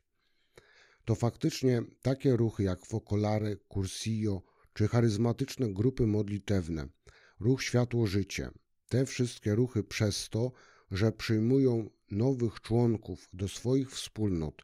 [1.05, 4.41] To faktycznie takie ruchy jak Focolare, Cursillo
[4.73, 6.87] czy charyzmatyczne grupy modlitewne,
[7.39, 8.49] ruch Światło-Życie,
[8.89, 10.51] te wszystkie ruchy przez to,
[10.91, 14.61] że przyjmują nowych członków do swoich wspólnot,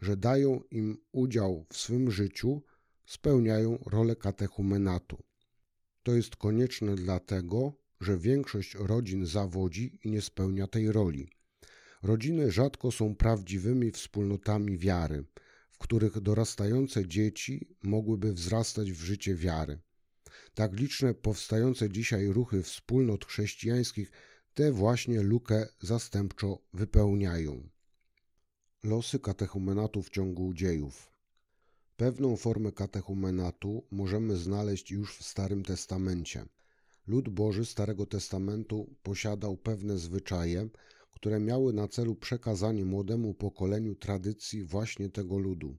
[0.00, 2.62] że dają im udział w swym życiu,
[3.06, 5.22] spełniają rolę katechumenatu.
[6.02, 11.28] To jest konieczne dlatego, że większość rodzin zawodzi i nie spełnia tej roli.
[12.02, 15.24] Rodziny rzadko są prawdziwymi wspólnotami wiary,
[15.70, 19.78] w których dorastające dzieci mogłyby wzrastać w życie wiary.
[20.54, 24.10] Tak liczne powstające dzisiaj ruchy wspólnot chrześcijańskich
[24.54, 27.68] te właśnie lukę zastępczo wypełniają.
[28.84, 31.12] Losy katechumenatu w ciągu dziejów.
[31.96, 36.44] Pewną formę katechumenatu możemy znaleźć już w Starym Testamencie.
[37.06, 40.68] Lud Boży Starego Testamentu posiadał pewne zwyczaje,
[41.10, 45.76] które miały na celu przekazanie młodemu pokoleniu tradycji właśnie tego ludu,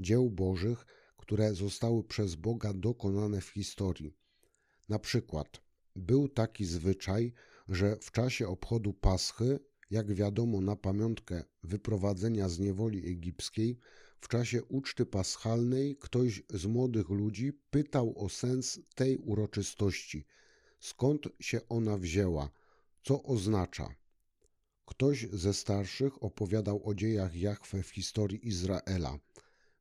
[0.00, 4.16] dzieł Bożych, które zostały przez Boga dokonane w historii.
[4.88, 5.60] Na przykład
[5.96, 7.32] był taki zwyczaj,
[7.68, 13.78] że w czasie obchodu Paschy, jak wiadomo na pamiątkę wyprowadzenia z niewoli egipskiej,
[14.20, 20.24] w czasie uczty paschalnej ktoś z młodych ludzi pytał o sens tej uroczystości,
[20.80, 22.50] skąd się ona wzięła,
[23.02, 23.94] co oznacza.
[24.86, 29.18] Ktoś ze starszych opowiadał o dziejach Jahwe w historii Izraela.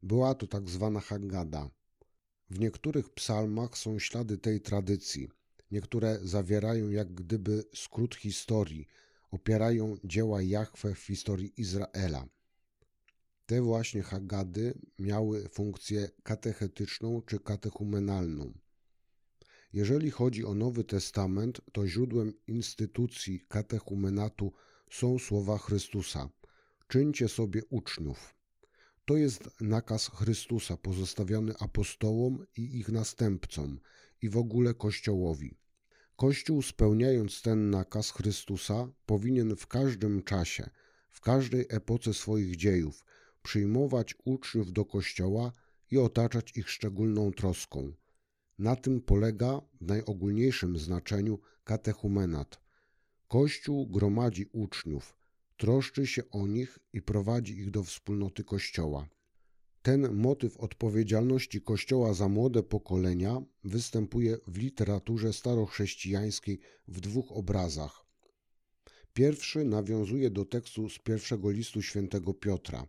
[0.01, 1.69] Była to tak zwana Haggada.
[2.49, 5.29] W niektórych psalmach są ślady tej tradycji–
[5.73, 8.87] Niektóre zawierają jak gdyby skrót historii,
[9.31, 12.25] opierają dzieła Jahwe w historii Izraela.
[13.45, 18.53] Te właśnie Hagady miały funkcję katechetyczną czy katechumenalną.
[19.73, 24.53] Jeżeli chodzi o Nowy Testament, to źródłem instytucji katechumenatu
[24.91, 26.29] są słowa Chrystusa:
[26.87, 28.35] Czyńcie sobie uczniów.
[29.05, 33.79] To jest nakaz Chrystusa pozostawiony apostołom i ich następcom
[34.21, 35.62] i w ogóle Kościołowi.
[36.15, 40.69] Kościół, spełniając ten nakaz Chrystusa, powinien w każdym czasie,
[41.09, 43.05] w każdej epoce swoich dziejów,
[43.43, 45.51] przyjmować uczniów do kościoła
[45.91, 47.93] i otaczać ich szczególną troską.
[48.59, 52.59] Na tym polega w najogólniejszym znaczeniu katechumenat.
[53.27, 55.15] Kościół gromadzi uczniów,
[55.57, 59.07] troszczy się o nich i prowadzi ich do wspólnoty Kościoła.
[59.83, 68.05] Ten motyw odpowiedzialności Kościoła za młode pokolenia występuje w literaturze starochrześcijańskiej w dwóch obrazach.
[69.13, 72.87] Pierwszy nawiązuje do tekstu z pierwszego listu świętego Piotra,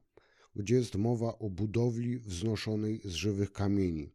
[0.57, 4.12] gdzie jest mowa o budowli wznoszonej z żywych kamieni.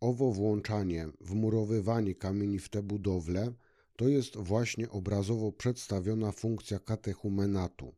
[0.00, 3.52] Owo włączanie, wmurowywanie kamieni w te budowle
[3.96, 7.94] to jest właśnie obrazowo przedstawiona funkcja katechumenatu.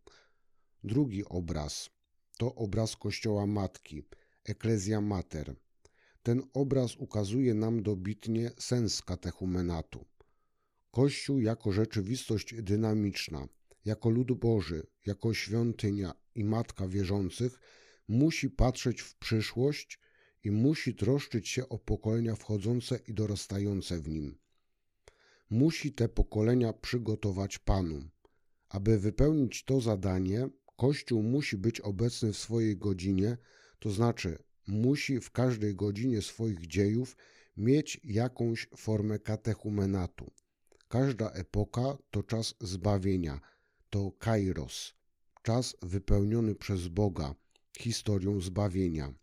[0.85, 1.96] Drugi obraz
[2.39, 4.03] to obraz Kościoła Matki,
[4.45, 5.57] Ecclesia Mater.
[6.23, 10.05] Ten obraz ukazuje nam dobitnie sens katechumenatu.
[10.91, 13.49] Kościół jako rzeczywistość dynamiczna,
[13.85, 17.61] jako lud Boży, jako świątynia i matka wierzących
[18.09, 20.01] musi patrzeć w przyszłość
[20.45, 24.39] i musi troszczyć się o pokolenia wchodzące i dorastające w nim.
[25.51, 28.09] Musi te pokolenia przygotować Panu.
[28.69, 33.37] Aby wypełnić to zadanie, Kościół musi być obecny w swojej godzinie,
[33.79, 37.17] to znaczy musi w każdej godzinie swoich dziejów
[37.57, 40.31] mieć jakąś formę katechumenatu.
[40.89, 43.41] Każda epoka to czas zbawienia,
[43.91, 44.95] to kairos,
[45.43, 47.35] czas wypełniony przez Boga,
[47.79, 49.15] historią zbawienia.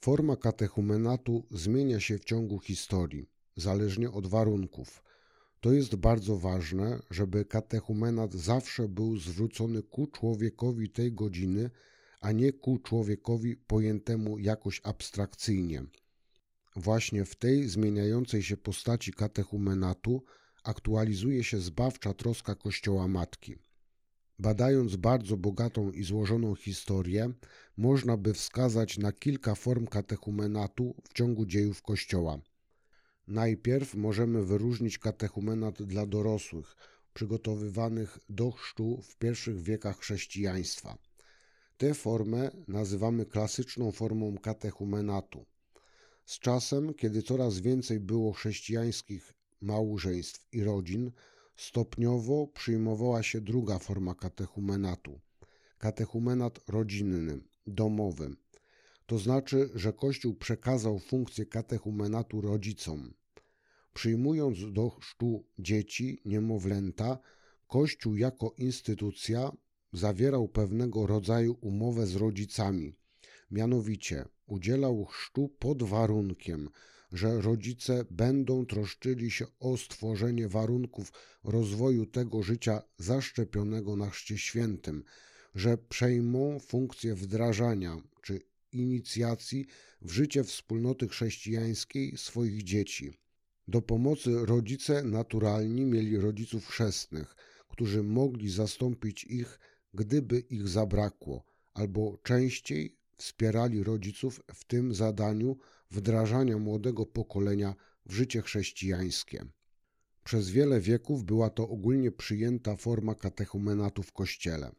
[0.00, 5.02] Forma katechumenatu zmienia się w ciągu historii, zależnie od warunków.
[5.66, 11.70] To jest bardzo ważne, żeby katechumenat zawsze był zwrócony ku człowiekowi tej godziny,
[12.20, 15.84] a nie ku człowiekowi pojętemu jakoś abstrakcyjnie.
[16.76, 20.22] Właśnie w tej zmieniającej się postaci katechumenatu
[20.64, 23.56] aktualizuje się zbawcza troska Kościoła Matki.
[24.38, 27.32] Badając bardzo bogatą i złożoną historię,
[27.76, 32.38] można by wskazać na kilka form katechumenatu w ciągu dziejów Kościoła.
[33.28, 36.76] Najpierw możemy wyróżnić katechumenat dla dorosłych,
[37.14, 40.98] przygotowywanych do chrztu w pierwszych wiekach chrześcijaństwa.
[41.76, 45.46] Tę formę nazywamy klasyczną formą katechumenatu.
[46.24, 51.12] Z czasem, kiedy coraz więcej było chrześcijańskich małżeństw i rodzin,
[51.56, 55.20] stopniowo przyjmowała się druga forma katechumenatu
[55.78, 58.36] katechumenat rodzinny, domowy.
[59.06, 63.14] To znaczy, że Kościół przekazał funkcję katechumenatu rodzicom.
[63.94, 67.18] Przyjmując do chrztu dzieci, niemowlęta,
[67.66, 69.52] Kościół jako instytucja
[69.92, 72.92] zawierał pewnego rodzaju umowę z rodzicami.
[73.50, 76.70] Mianowicie udzielał chrztu pod warunkiem,
[77.12, 81.12] że rodzice będą troszczyli się o stworzenie warunków
[81.44, 85.04] rozwoju tego życia zaszczepionego na chrzcie świętym,
[85.54, 87.96] że przejmą funkcję wdrażania
[88.76, 89.66] inicjacji
[90.02, 93.18] w życie wspólnoty chrześcijańskiej swoich dzieci.
[93.68, 97.36] Do pomocy rodzice naturalni mieli rodziców chrzestnych,
[97.68, 99.58] którzy mogli zastąpić ich,
[99.94, 105.56] gdyby ich zabrakło, albo częściej wspierali rodziców w tym zadaniu
[105.90, 107.74] wdrażania młodego pokolenia
[108.06, 109.46] w życie chrześcijańskie.
[110.24, 114.72] Przez wiele wieków była to ogólnie przyjęta forma katechumenatu w Kościele.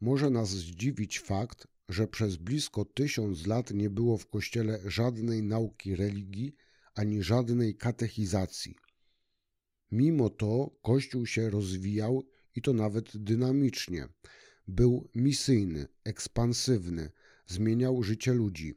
[0.00, 5.96] Może nas zdziwić fakt, że przez blisko tysiąc lat nie było w Kościele żadnej nauki
[5.96, 6.56] religii
[6.94, 8.76] ani żadnej katechizacji.
[9.92, 12.24] Mimo to Kościół się rozwijał
[12.54, 14.08] i to nawet dynamicznie.
[14.68, 17.10] Był misyjny, ekspansywny,
[17.46, 18.74] zmieniał życie ludzi.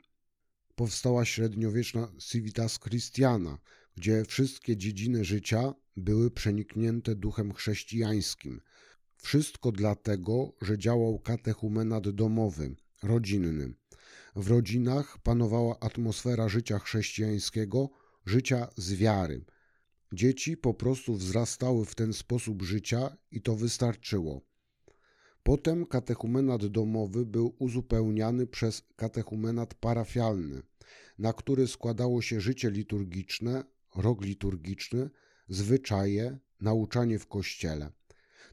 [0.76, 3.58] Powstała średniowieczna Civitas Christiana,
[3.96, 8.62] gdzie wszystkie dziedziny życia były przeniknięte duchem chrześcijańskim.
[9.18, 13.74] Wszystko dlatego, że działał katechumenat domowy, rodzinny.
[14.36, 17.90] W rodzinach panowała atmosfera życia chrześcijańskiego,
[18.26, 19.46] życia z wiary.
[20.14, 24.42] Dzieci po prostu wzrastały w ten sposób życia i to wystarczyło.
[25.44, 30.62] Potem katechumenat domowy był uzupełniany przez katechumenat parafialny,
[31.20, 33.64] na który składało się życie liturgiczne,
[33.96, 35.10] rok liturgiczny,
[35.50, 37.92] zwyczaje, nauczanie w kościele.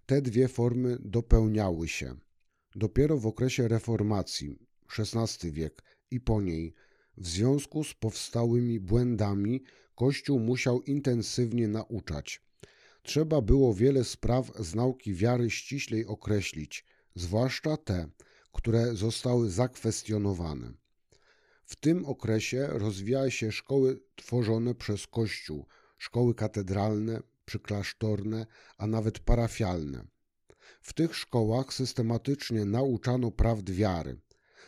[0.07, 2.16] Te dwie formy dopełniały się.
[2.75, 4.59] Dopiero w okresie reformacji,
[4.99, 6.75] XVI wiek i po niej,
[7.16, 9.62] w związku z powstałymi błędami,
[9.95, 12.43] Kościół musiał intensywnie nauczać.
[13.03, 18.09] Trzeba było wiele spraw z nauki wiary ściślej określić, zwłaszcza te,
[18.53, 20.73] które zostały zakwestionowane.
[21.64, 25.66] W tym okresie rozwijały się szkoły tworzone przez Kościół,
[25.99, 28.47] szkoły katedralne, przyklasztorne,
[28.79, 30.05] a nawet parafialne.
[30.89, 34.20] W tych szkołach systematycznie nauczano prawd wiary.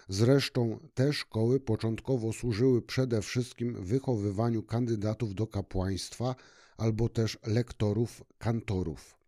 [0.08, 6.34] Zresztą te szkoły początkowo służyły przede wszystkim wychowywaniu kandydatów do kapłaństwa
[6.76, 9.18] albo też lektorów, kantorów.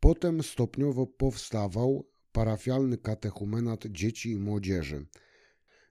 [0.00, 5.06] Potem stopniowo powstawał parafialny katechumenat dzieci i młodzieży.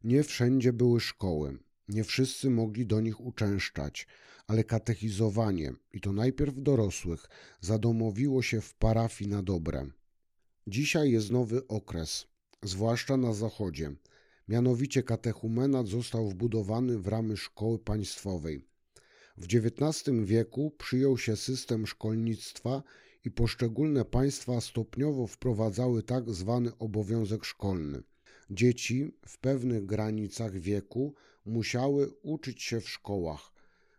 [0.04, 1.58] Nie wszędzie były szkoły,
[1.88, 4.08] nie wszyscy mogli do nich uczęszczać,
[4.48, 7.30] ale katechizowanie, i to najpierw dorosłych,
[7.62, 9.88] zadomowiło się w parafii na dobre.
[10.68, 12.28] Dzisiaj jest nowy okres,
[12.62, 13.92] zwłaszcza na zachodzie.
[14.48, 18.66] Mianowicie katechumenat został wbudowany w ramy szkoły państwowej.
[19.38, 22.84] W XIX wieku przyjął się system szkolnictwa
[23.26, 28.04] i poszczególne państwa stopniowo wprowadzały tak zwany obowiązek szkolny.
[28.50, 31.14] Dzieci w pewnych granicach wieku
[31.46, 33.52] musiały uczyć się w szkołach.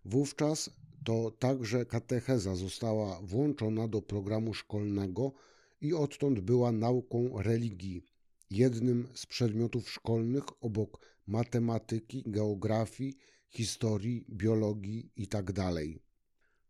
[0.04, 0.70] Wówczas
[1.04, 5.32] to także katecheza została włączona do programu szkolnego
[5.84, 8.04] i odtąd była nauką religii,
[8.50, 13.16] jednym z przedmiotów szkolnych obok matematyki, geografii,
[13.48, 15.52] historii, biologii itd.
[15.52, 15.74] Tak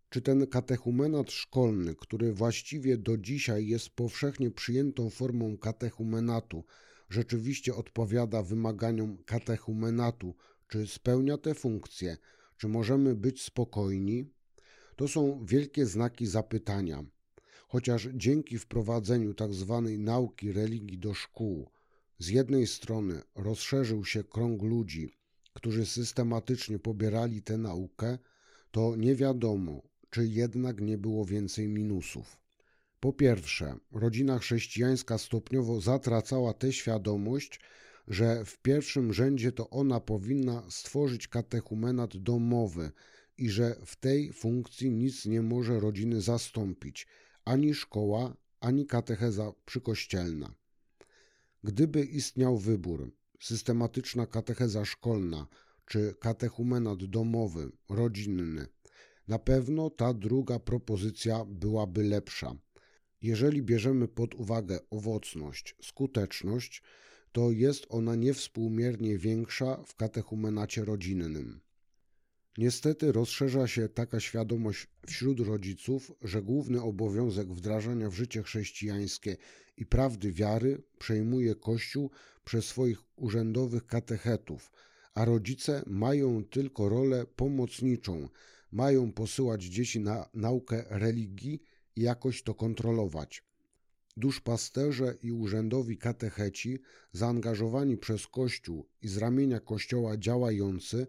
[0.08, 6.64] Czy ten katechumenat szkolny, który właściwie do dzisiaj jest powszechnie przyjętą formą katechumenatu,
[7.10, 10.34] rzeczywiście odpowiada wymaganiom katechumenatu,
[10.68, 12.16] czy spełnia te funkcje,
[12.56, 14.30] czy możemy być spokojni,
[14.96, 17.04] to są wielkie znaki zapytania.
[17.74, 19.82] Chociaż dzięki wprowadzeniu tzw.
[19.86, 21.70] Tak nauki religii do szkół,
[22.18, 25.10] z jednej strony rozszerzył się krąg ludzi,
[25.52, 28.18] którzy systematycznie pobierali tę naukę,
[28.70, 32.38] to nie wiadomo, czy jednak nie było więcej minusów.
[33.00, 37.60] Po pierwsze, rodzina chrześcijańska stopniowo zatracała tę świadomość,
[38.08, 42.90] że w pierwszym rzędzie to ona powinna stworzyć katechumenat domowy
[43.38, 47.06] i że w tej funkcji nic nie może rodziny zastąpić
[47.44, 50.54] ani szkoła, ani katecheza przykościelna.
[51.64, 55.46] Gdyby istniał wybór, systematyczna katecheza szkolna
[55.86, 58.66] czy katechumenat domowy, rodzinny,
[59.28, 62.56] na pewno ta druga propozycja byłaby lepsza.
[63.22, 66.82] Jeżeli bierzemy pod uwagę owocność, skuteczność,
[67.32, 71.60] to jest ona niewspółmiernie większa w katechumenacie rodzinnym.
[72.58, 79.36] Niestety rozszerza się taka świadomość wśród rodziców, że główny obowiązek wdrażania w życie chrześcijańskie
[79.76, 82.10] i prawdy wiary przejmuje Kościół
[82.44, 84.72] przez swoich urzędowych katechetów,
[85.14, 88.28] a rodzice mają tylko rolę pomocniczą,
[88.72, 91.62] mają posyłać dzieci na naukę religii
[91.96, 93.44] i jakoś to kontrolować.
[94.16, 96.78] Duszpasterze i urzędowi katecheci,
[97.12, 101.06] zaangażowani przez Kościół i z ramienia Kościoła działający,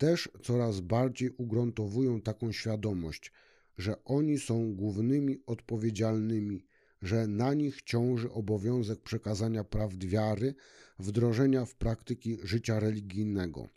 [0.00, 3.32] też coraz bardziej ugruntowują taką świadomość,
[3.78, 6.66] że oni są głównymi odpowiedzialnymi,
[7.02, 10.54] że na nich ciąży obowiązek przekazania prawd wiary,
[10.98, 13.68] wdrożenia w praktyki życia religijnego.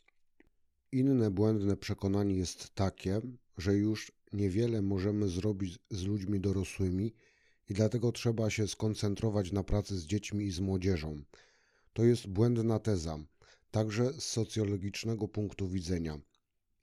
[0.91, 3.21] Inne błędne przekonanie jest takie,
[3.57, 7.13] że już niewiele możemy zrobić z ludźmi dorosłymi
[7.69, 11.23] i dlatego trzeba się skoncentrować na pracy z dziećmi i z młodzieżą.
[11.93, 13.19] To jest błędna teza,
[13.73, 16.19] także z socjologicznego punktu widzenia.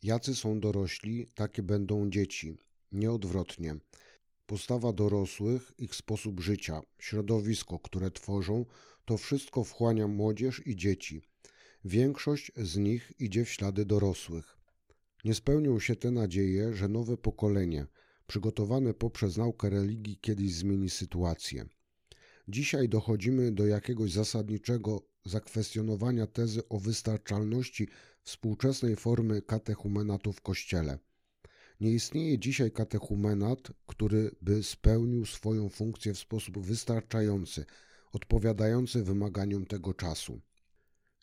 [0.03, 2.57] Jacy są dorośli, takie będą dzieci,
[2.93, 3.77] nieodwrotnie.
[4.47, 8.65] Postawa dorosłych, ich sposób życia, środowisko, które tworzą,
[9.05, 11.23] to wszystko wchłania młodzież i dzieci.
[11.85, 14.57] Większość z nich idzie w ślady dorosłych.
[15.25, 17.87] Nie spełnią się te nadzieje, że nowe pokolenie,
[18.27, 21.65] przygotowane poprzez naukę religii, kiedyś zmieni sytuację.
[22.49, 27.89] Dzisiaj dochodzimy do jakiegoś zasadniczego zakwestionowania tezy o wystarczalności
[28.23, 30.99] współczesnej formy katechumenatu w Kościele.
[31.81, 37.65] Nie istnieje dzisiaj katechumenat, który by spełnił swoją funkcję w sposób wystarczający,
[38.13, 40.41] odpowiadający wymaganiom tego czasu.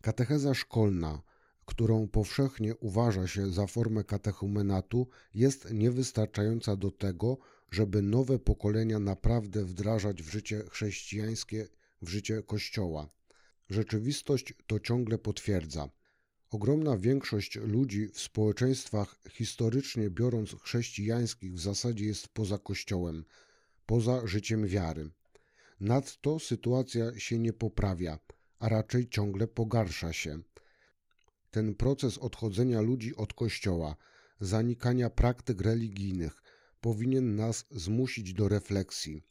[0.02, 1.22] Katecheza szkolna,
[1.66, 7.38] którą powszechnie uważa się za formę katechumenatu, jest niewystarczająca do tego,
[7.72, 11.68] żeby nowe pokolenia naprawdę wdrażać w życie chrześcijańskie,
[12.02, 13.10] w życie Kościoła.
[13.70, 15.90] Rzeczywistość to ciągle potwierdza.
[16.50, 23.26] Ogromna większość ludzi w społeczeństwach historycznie biorąc chrześcijańskich w zasadzie jest poza Kościołem,
[23.86, 25.10] poza życiem wiary.
[25.80, 28.20] Nadto sytuacja się nie poprawia,
[28.60, 30.42] a raczej ciągle pogarsza się.
[31.52, 33.96] Ten proces odchodzenia ludzi od Kościoła,
[34.40, 36.44] zanikania praktyk religijnych
[36.82, 39.24] powinien nas zmusić do refleksji.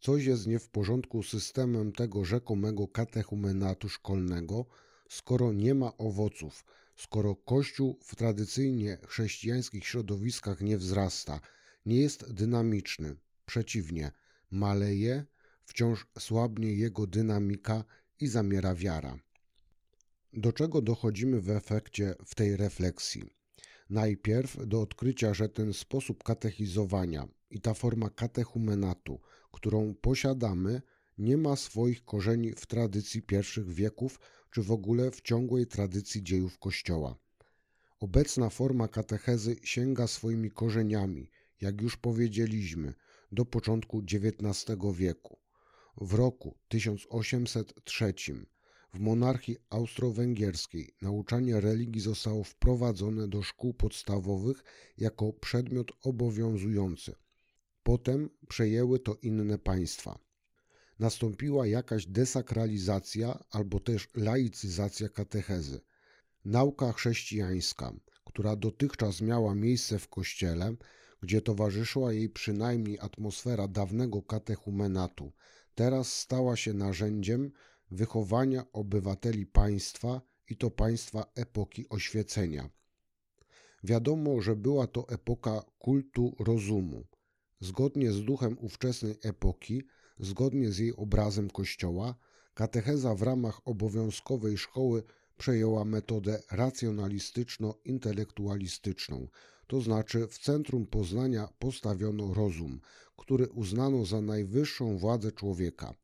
[0.00, 4.66] Coś jest nie w porządku systemem tego rzekomego katechumenatu szkolnego,
[5.08, 6.64] skoro nie ma owoców,
[6.96, 11.40] skoro Kościół w tradycyjnie chrześcijańskich środowiskach nie wzrasta,
[11.86, 14.12] nie jest dynamiczny, przeciwnie,
[14.50, 15.24] maleje,
[15.64, 17.84] wciąż słabnie jego dynamika
[18.20, 19.18] i zamiera wiara.
[20.32, 23.22] Do czego dochodzimy w efekcie w tej refleksji?
[23.90, 29.20] Najpierw do odkrycia, że ten sposób katechizowania i ta forma katechumenatu,
[29.52, 30.82] którą posiadamy,
[31.18, 34.20] nie ma swoich korzeni w tradycji pierwszych wieków
[34.50, 37.16] czy w ogóle w ciągłej tradycji dziejów Kościoła.
[38.00, 41.30] Obecna forma katechezy sięga swoimi korzeniami,
[41.60, 42.94] jak już powiedzieliśmy,
[43.32, 45.38] do początku XIX wieku.
[46.00, 48.14] W roku 1803
[48.94, 54.64] w monarchii austro-węgierskiej nauczanie religii zostało wprowadzone do szkół podstawowych
[54.98, 57.14] jako przedmiot obowiązujący.
[57.82, 60.18] Potem przejęły to inne państwa.
[60.98, 65.80] Nastąpiła jakaś desakralizacja albo też laicyzacja katechezy.
[66.44, 67.92] Nauka chrześcijańska,
[68.24, 70.76] która dotychczas miała miejsce w kościele,
[71.22, 75.32] gdzie towarzyszyła jej przynajmniej atmosfera dawnego katechumenatu,
[75.74, 77.52] teraz stała się narzędziem
[77.90, 82.70] wychowania obywateli państwa i to państwa epoki oświecenia.
[83.84, 87.04] Wiadomo, że była to epoka kultu rozumu.
[87.60, 89.82] Zgodnie z duchem ówczesnej epoki,
[90.18, 92.14] zgodnie z jej obrazem Kościoła,
[92.54, 95.02] katecheza w ramach obowiązkowej szkoły
[95.38, 99.28] przejęła metodę racjonalistyczno-intelektualistyczną,
[99.66, 102.80] to znaczy w centrum poznania postawiono rozum,
[103.16, 105.94] który uznano za najwyższą władzę człowieka.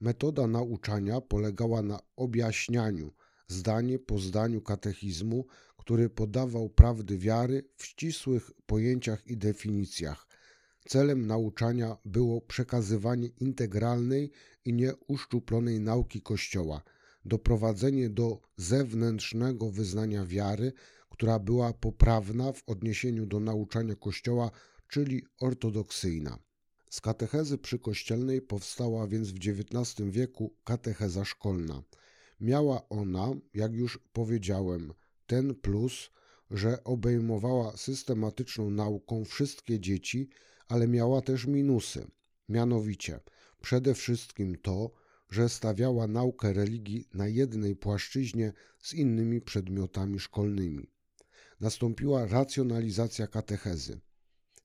[0.00, 3.12] Metoda nauczania polegała na objaśnianiu,
[3.48, 10.29] zdanie po zdaniu katechizmu, który podawał prawdy wiary w ścisłych pojęciach i definicjach.
[10.88, 14.30] Celem nauczania było przekazywanie integralnej
[14.64, 16.82] i nieuszczuplonej nauki Kościoła,
[17.24, 20.72] doprowadzenie do zewnętrznego wyznania wiary,
[21.10, 24.50] która była poprawna w odniesieniu do nauczania Kościoła,
[24.88, 26.38] czyli ortodoksyjna.
[26.90, 31.82] Z katechezy przykościelnej powstała więc w XIX wieku katecheza szkolna.
[32.40, 34.92] Miała ona, jak już powiedziałem,
[35.26, 36.10] ten plus,
[36.50, 40.28] że obejmowała systematyczną nauką wszystkie dzieci,
[40.70, 42.06] ale miała też minusy.
[42.48, 43.20] Mianowicie,
[43.62, 44.90] przede wszystkim to,
[45.30, 50.90] że stawiała naukę religii na jednej płaszczyźnie z innymi przedmiotami szkolnymi.
[51.60, 54.00] Nastąpiła racjonalizacja katechezy.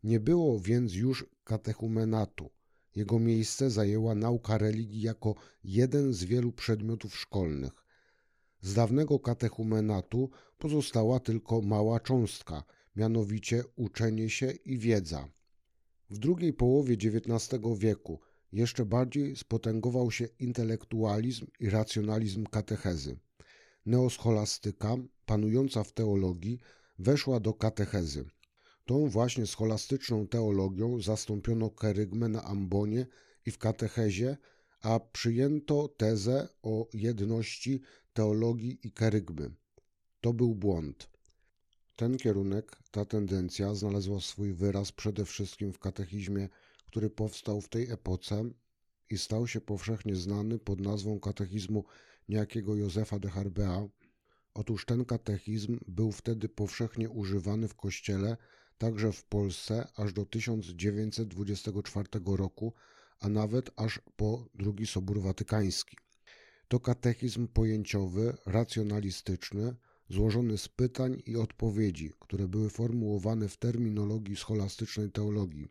[0.03, 2.49] Nie było więc już katechumenatu.
[2.95, 7.73] Jego miejsce zajęła nauka religii jako jeden z wielu przedmiotów szkolnych.
[8.61, 12.63] Z dawnego katechumenatu pozostała tylko mała cząstka,
[12.95, 15.34] mianowicie uczenie się i wiedza.
[16.09, 18.19] W drugiej połowie XIX wieku
[18.51, 23.17] jeszcze bardziej spotęgował się intelektualizm i racjonalizm katechezy.
[23.85, 24.95] Neoscholastyka,
[25.25, 26.59] panująca w teologii,
[26.99, 28.25] weszła do katechezy.
[28.85, 33.07] Tą właśnie scholastyczną teologią zastąpiono kerygmę na ambonie
[33.45, 34.37] i w katechezie,
[34.81, 37.81] a przyjęto tezę o jedności
[38.13, 39.51] teologii i kerygmy.
[40.21, 41.14] To był błąd.
[41.95, 46.49] Ten kierunek, ta tendencja znalazła swój wyraz przede wszystkim w katechizmie,
[46.87, 48.49] który powstał w tej epoce
[49.09, 51.85] i stał się powszechnie znany pod nazwą katechizmu
[52.29, 53.87] niejakiego Józefa de Harbea.
[54.53, 58.37] Otóż ten katechizm był wtedy powszechnie używany w kościele
[58.77, 62.73] także w Polsce aż do 1924 roku,
[63.19, 65.97] a nawet aż po II Sobór Watykański.
[66.67, 69.75] To katechizm pojęciowy, racjonalistyczny,
[70.09, 75.69] złożony z pytań i odpowiedzi, które były formułowane w terminologii scholastycznej teologii.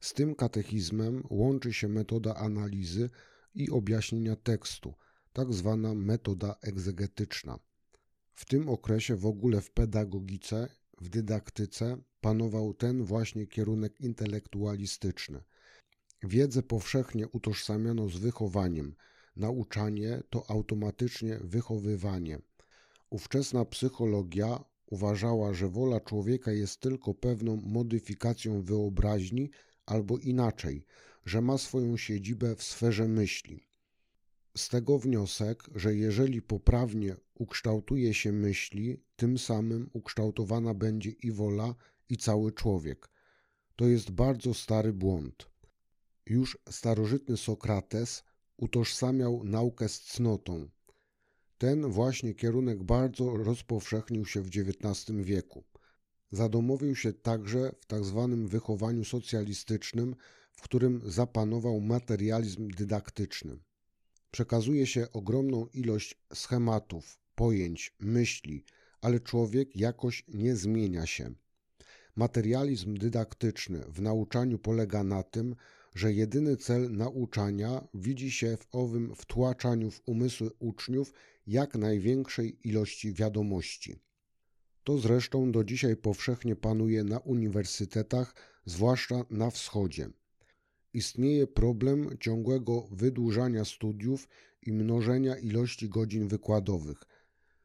[0.00, 3.10] Z tym katechizmem łączy się metoda analizy
[3.54, 4.94] i objaśnienia tekstu,
[5.32, 7.58] tak zwana metoda egzegetyczna.
[8.32, 10.68] W tym okresie w ogóle w pedagogice,
[11.00, 15.42] w dydaktyce panował ten właśnie kierunek intelektualistyczny.
[16.22, 18.94] Wiedzę powszechnie utożsamiano z wychowaniem.
[19.36, 22.38] Nauczanie to automatycznie wychowywanie.
[23.12, 29.50] Ówczesna psychologia uważała, że wola człowieka jest tylko pewną modyfikacją wyobraźni,
[29.86, 30.84] albo inaczej,
[31.24, 33.66] że ma swoją siedzibę w sferze myśli.
[34.56, 41.74] Z tego wniosek, że jeżeli poprawnie ukształtuje się myśli, tym samym ukształtowana będzie i wola,
[42.08, 43.10] i cały człowiek.
[43.76, 45.50] To jest bardzo stary błąd.
[46.26, 48.24] Już starożytny Sokrates
[48.56, 50.68] utożsamiał naukę z cnotą.
[51.62, 55.64] Ten właśnie kierunek bardzo rozpowszechnił się w XIX wieku.
[56.30, 58.28] Zadomowił się także w tzw.
[58.30, 60.16] Tak wychowaniu socjalistycznym,
[60.52, 63.58] w którym zapanował materializm dydaktyczny.
[64.30, 68.64] Przekazuje się ogromną ilość schematów, pojęć, myśli,
[69.00, 71.34] ale człowiek jakoś nie zmienia się.
[72.16, 75.56] Materializm dydaktyczny w nauczaniu polega na tym,
[75.94, 81.12] że jedyny cel nauczania widzi się w owym wtłaczaniu w umysły uczniów
[81.46, 83.96] jak największej ilości wiadomości.
[84.84, 88.34] To zresztą do dzisiaj powszechnie panuje na uniwersytetach,
[88.64, 90.08] zwłaszcza na wschodzie.
[90.94, 94.28] Istnieje problem ciągłego wydłużania studiów
[94.62, 97.02] i mnożenia ilości godzin wykładowych.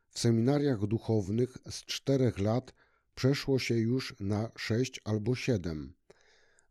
[0.09, 2.73] W seminariach duchownych z czterech lat
[3.15, 5.93] przeszło się już na sześć albo siedem.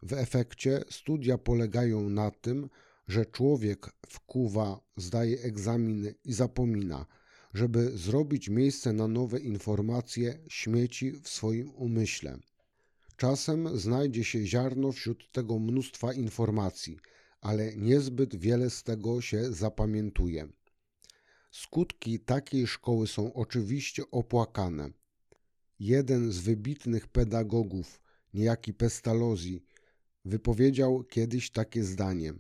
[0.02, 2.68] W efekcie studia polegają na tym,
[3.08, 7.06] że człowiek wkuwa, zdaje egzaminy i zapomina,
[7.54, 12.38] żeby zrobić miejsce na nowe informacje, śmieci w swoim umyśle.
[13.16, 16.98] Czasem znajdzie się ziarno wśród tego mnóstwa informacji,
[17.40, 20.48] ale niezbyt wiele z tego się zapamiętuje.
[21.50, 24.90] Skutki takiej szkoły są oczywiście opłakane.
[25.78, 28.00] Jeden z wybitnych pedagogów,
[28.34, 29.62] niejaki Pestalozzi,
[30.24, 32.34] wypowiedział kiedyś takie zdanie: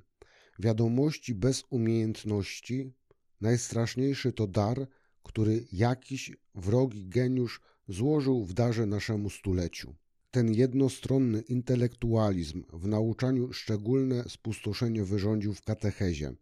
[0.58, 2.92] Wiadomości bez umiejętności
[3.40, 4.86] najstraszniejszy to dar,
[5.22, 9.94] który jakiś wrogi geniusz złożył w darze naszemu stuleciu.
[10.30, 16.32] Ten jednostronny intelektualizm w nauczaniu szczególne spustoszenie wyrządził w katechezie.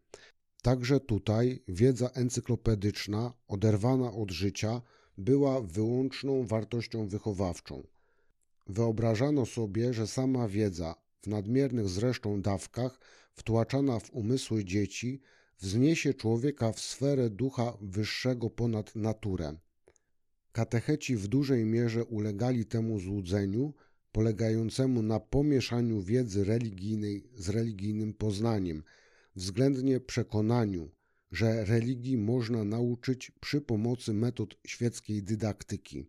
[0.62, 4.82] Także tutaj wiedza encyklopedyczna, oderwana od życia,
[5.18, 7.86] była wyłączną wartością wychowawczą.
[8.66, 13.00] Wyobrażano sobie, że sama wiedza, w nadmiernych zresztą dawkach,
[13.37, 15.20] wtłaczana w umysły dzieci,
[15.59, 19.57] wzniesie człowieka w sferę ducha wyższego ponad naturę.
[20.53, 23.74] Katecheci w dużej mierze ulegali temu złudzeniu,
[24.12, 28.82] polegającemu na pomieszaniu wiedzy religijnej z religijnym poznaniem,
[29.37, 30.91] względnie przekonaniu,
[31.32, 36.07] że religii można nauczyć przy pomocy metod świeckiej dydaktyki.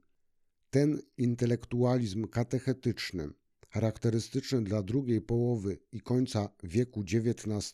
[0.69, 3.29] Ten intelektualizm katechetyczny,
[3.75, 7.73] charakterystyczny dla drugiej połowy i końca wieku XIX,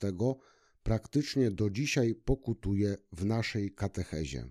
[0.84, 4.50] praktycznie do dzisiaj pokutuje w naszej katechezie.